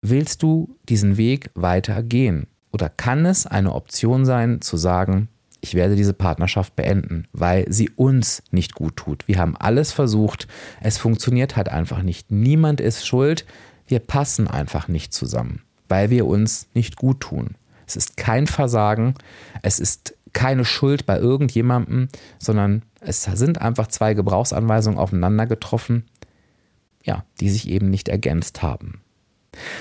willst 0.00 0.42
du 0.42 0.76
diesen 0.88 1.16
Weg 1.16 1.50
weiter 1.54 2.02
gehen? 2.02 2.48
Oder 2.72 2.88
kann 2.88 3.24
es 3.24 3.46
eine 3.46 3.72
Option 3.72 4.24
sein, 4.24 4.60
zu 4.62 4.76
sagen, 4.76 5.28
ich 5.60 5.74
werde 5.74 5.94
diese 5.94 6.12
Partnerschaft 6.12 6.74
beenden, 6.74 7.28
weil 7.32 7.70
sie 7.70 7.88
uns 7.90 8.42
nicht 8.50 8.74
gut 8.74 8.96
tut. 8.96 9.28
Wir 9.28 9.38
haben 9.38 9.56
alles 9.56 9.92
versucht, 9.92 10.48
es 10.80 10.98
funktioniert 10.98 11.54
halt 11.54 11.68
einfach 11.68 12.02
nicht. 12.02 12.32
Niemand 12.32 12.80
ist 12.80 13.06
schuld, 13.06 13.46
wir 13.86 13.98
passen 14.00 14.48
einfach 14.48 14.88
nicht 14.88 15.12
zusammen, 15.12 15.62
weil 15.88 16.10
wir 16.10 16.26
uns 16.26 16.68
nicht 16.74 16.96
gut 16.96 17.20
tun. 17.20 17.56
Es 17.86 17.96
ist 17.96 18.16
kein 18.16 18.46
Versagen, 18.46 19.14
es 19.62 19.78
ist 19.78 20.14
keine 20.32 20.64
Schuld 20.64 21.04
bei 21.04 21.18
irgendjemandem, 21.18 22.08
sondern 22.38 22.82
es 23.00 23.22
sind 23.24 23.60
einfach 23.60 23.88
zwei 23.88 24.14
Gebrauchsanweisungen 24.14 24.98
aufeinander 24.98 25.46
getroffen, 25.46 26.04
ja, 27.04 27.24
die 27.40 27.50
sich 27.50 27.68
eben 27.68 27.90
nicht 27.90 28.08
ergänzt 28.08 28.62
haben. 28.62 29.01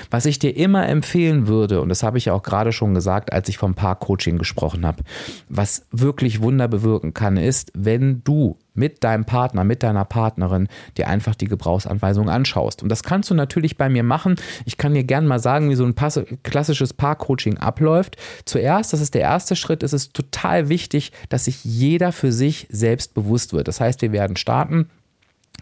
Was 0.10 0.26
ich 0.26 0.40
dir 0.40 0.56
immer 0.56 0.88
empfehlen 0.88 1.48
würde, 1.48 1.82
und 1.82 1.90
das 1.90 2.04
habe 2.04 2.18
ich 2.18 2.26
ja 2.26 2.34
auch 2.34 2.44
gerade 2.44 2.72
schon 2.72 2.94
gesagt, 2.94 3.32
als 3.32 3.48
ich 3.50 3.58
vom 3.58 3.76
Paar-Coaching 3.76 4.38
gesprochen 4.38 4.86
habe, 4.86 5.04
was 5.48 5.86
wirklich 5.92 6.42
Wunder 6.42 6.68
bewirken 6.68 7.14
kann, 7.14 7.38
ist, 7.38 7.72
wenn 7.76 8.24
du 8.24 8.58
mit 8.74 9.04
deinem 9.04 9.26
Partner, 9.26 9.64
mit 9.64 9.84
deiner 9.84 10.06
Partnerin 10.06 10.68
dir 10.98 11.08
einfach 11.08 11.36
die 11.36 11.48
Gebrauchsanweisung 11.48 12.30
anschaust. 12.30 12.84
Und 12.84 12.90
das 12.90 13.04
kannst 13.04 13.30
du 13.30 13.34
natürlich 13.34 13.78
bei 13.78 13.90
mir 13.90 14.04
machen. 14.04 14.36
Ich 14.66 14.78
kann 14.78 14.94
dir 14.94 15.04
gerne 15.04 15.28
mal 15.28 15.40
sagen, 15.40 15.70
wie 15.70 15.76
so 15.76 15.86
ein 15.86 15.96
klassisches 16.44 16.94
Paar-Coaching 16.94 17.58
abläuft. 17.58 18.18
Zuerst, 18.46 18.94
das 18.94 19.02
ist 19.02 19.14
der 19.14 19.22
erste 19.22 19.56
Schritt, 19.56 19.84
ist 19.84 19.94
es 19.94 20.14
total 20.14 20.70
wichtig, 20.70 21.12
dass 21.30 21.46
sich 21.46 21.64
jeder 21.66 22.12
für 22.12 22.32
sich 22.32 22.68
selbst 22.70 23.14
bewusst 23.14 23.54
wird. 23.54 23.68
Das 23.68 23.82
heißt, 23.82 24.02
wir 24.02 24.12
werden 24.12 24.38
starten 24.38 24.90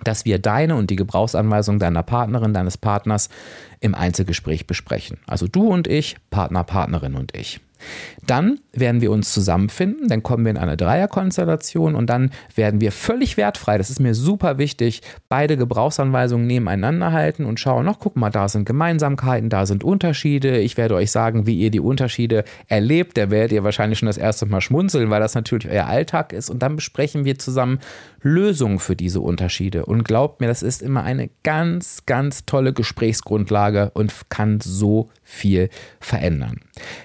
dass 0.04 0.26
wir 0.26 0.40
deine 0.40 0.76
und 0.76 0.90
die 0.90 0.96
Gebrauchsanweisung 0.96 1.80
deiner 1.80 2.04
Partnerin, 2.04 2.54
deines 2.54 2.78
Partners 2.78 3.30
im 3.80 3.96
Einzelgespräch 3.96 4.68
besprechen. 4.68 5.18
Also 5.28 5.48
du 5.48 5.68
und 5.68 5.88
ich, 5.88 6.18
Partner, 6.30 6.64
Partnerin 6.64 7.16
und 7.16 7.36
ich. 7.36 7.62
Dann 8.26 8.60
werden 8.74 9.02
wir 9.02 9.12
uns 9.12 9.34
zusammenfinden, 9.34 10.08
dann 10.08 10.24
kommen 10.24 10.46
wir 10.46 10.52
in 10.52 10.58
eine 10.58 10.78
Dreierkonstellation 10.78 11.96
und 11.96 12.10
dann 12.10 12.32
werden 12.56 12.82
wir 12.82 12.92
völlig 12.92 13.38
wertfrei, 13.38 13.78
das 13.78 13.90
ist 13.90 14.00
mir 14.00 14.14
super 14.14 14.58
wichtig, 14.58 15.02
beide 15.30 15.58
Gebrauchsanweisungen 15.58 16.48
nebeneinander 16.48 17.12
halten 17.12 17.46
und 17.46 17.60
schauen, 17.60 17.86
noch 17.86 18.00
guck 18.00 18.16
mal, 18.16 18.30
da 18.30 18.48
sind 18.48 18.66
Gemeinsamkeiten, 18.66 19.50
da 19.50 19.66
sind 19.66 19.84
Unterschiede. 19.84 20.60
Ich 20.60 20.78
werde 20.78 20.96
euch 20.96 21.12
sagen, 21.12 21.46
wie 21.48 21.60
ihr 21.60 21.72
die 21.72 21.80
Unterschiede 21.80 22.44
erlebt. 22.68 23.18
Da 23.18 23.32
werdet 23.32 23.52
ihr 23.52 23.64
wahrscheinlich 23.64 24.00
schon 24.00 24.08
das 24.08 24.18
erste 24.18 24.46
Mal 24.46 24.62
schmunzeln, 24.62 25.10
weil 25.10 25.20
das 25.20 25.36
natürlich 25.36 25.70
euer 25.70 25.86
Alltag 25.86 26.34
ist. 26.34 26.50
Und 26.50 26.60
dann 26.60 26.76
besprechen 26.76 27.26
wir 27.26 27.38
zusammen 27.40 27.80
Lösungen 28.22 28.80
für 28.80 28.96
diese 28.96 29.22
Unterschiede. 29.22 29.86
Und 29.86 30.04
glaubt 30.04 30.42
mir, 30.42 30.48
das 30.48 30.64
ist 30.64 30.82
immer 30.82 31.04
eine 31.04 31.30
ganz, 31.44 32.06
ganz 32.06 32.46
tolle 32.46 32.74
Gesprächsgrundlage 32.74 33.92
und 33.94 34.14
kann 34.30 34.60
so 34.62 35.10
viel 35.30 35.70
verändern. 36.00 36.62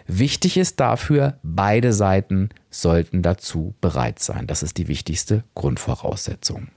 Wichtig 0.06 0.56
ist 0.56 0.80
dafür, 0.80 1.38
beide 1.42 1.92
Seiten 1.92 2.48
sollten 2.70 3.20
dazu 3.22 3.74
bereit 3.80 4.18
sein. 4.18 4.46
Das 4.46 4.62
ist 4.62 4.78
die 4.78 4.88
wichtigste 4.88 5.44
Grundvoraussetzung. 5.54 6.68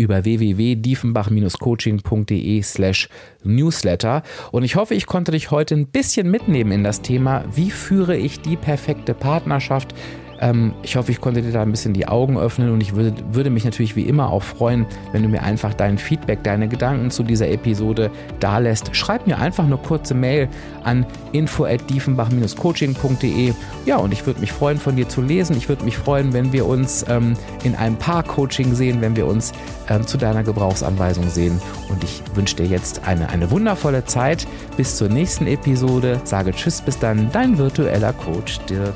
über 0.00 0.24
www.diefenbach-coaching.de 0.24 2.62
slash 2.62 3.08
newsletter. 3.44 4.22
Und 4.50 4.64
ich 4.64 4.76
hoffe, 4.76 4.94
ich 4.94 5.04
konnte 5.06 5.32
dich 5.32 5.50
heute 5.50 5.74
ein 5.74 5.86
bisschen 5.86 6.30
mitnehmen 6.30 6.72
in 6.72 6.84
das 6.84 7.02
Thema, 7.02 7.44
wie 7.54 7.70
führe 7.70 8.16
ich 8.16 8.40
die 8.40 8.56
perfekte 8.56 9.12
Partnerschaft 9.14 9.94
ähm, 10.40 10.72
ich 10.82 10.96
hoffe, 10.96 11.12
ich 11.12 11.20
konnte 11.20 11.42
dir 11.42 11.52
da 11.52 11.62
ein 11.62 11.70
bisschen 11.70 11.92
die 11.92 12.08
Augen 12.08 12.38
öffnen 12.38 12.72
und 12.72 12.80
ich 12.80 12.94
würde, 12.94 13.12
würde 13.32 13.50
mich 13.50 13.64
natürlich 13.64 13.94
wie 13.96 14.04
immer 14.04 14.32
auch 14.32 14.42
freuen, 14.42 14.86
wenn 15.12 15.22
du 15.22 15.28
mir 15.28 15.42
einfach 15.42 15.74
dein 15.74 15.98
Feedback, 15.98 16.42
deine 16.42 16.68
Gedanken 16.68 17.10
zu 17.10 17.22
dieser 17.22 17.48
Episode 17.48 18.10
da 18.40 18.56
lässt. 18.58 18.96
Schreib 18.96 19.26
mir 19.26 19.38
einfach 19.38 19.64
eine 19.64 19.76
kurze 19.76 20.14
Mail 20.14 20.48
an 20.82 21.04
info@diefenbach-coaching.de. 21.32 23.52
Ja, 23.84 23.98
und 23.98 24.12
ich 24.12 24.26
würde 24.26 24.40
mich 24.40 24.52
freuen, 24.52 24.78
von 24.78 24.96
dir 24.96 25.08
zu 25.08 25.22
lesen. 25.22 25.56
Ich 25.56 25.68
würde 25.68 25.84
mich 25.84 25.98
freuen, 25.98 26.32
wenn 26.32 26.52
wir 26.52 26.66
uns 26.66 27.04
ähm, 27.08 27.34
in 27.62 27.74
einem 27.74 27.96
Paar-Coaching 27.96 28.74
sehen, 28.74 29.00
wenn 29.00 29.16
wir 29.16 29.26
uns 29.26 29.52
ähm, 29.88 30.06
zu 30.06 30.16
deiner 30.16 30.42
Gebrauchsanweisung 30.42 31.28
sehen. 31.28 31.60
Und 31.88 32.02
ich 32.02 32.22
wünsche 32.34 32.56
dir 32.56 32.66
jetzt 32.66 33.06
eine, 33.06 33.28
eine 33.28 33.50
wundervolle 33.50 34.06
Zeit. 34.06 34.46
Bis 34.76 34.96
zur 34.96 35.08
nächsten 35.08 35.46
Episode. 35.46 36.20
Sage 36.24 36.52
Tschüss, 36.52 36.80
bis 36.80 36.98
dann, 36.98 37.30
dein 37.32 37.58
virtueller 37.58 38.14
Coach 38.14 38.60
Dirk. 38.60 38.94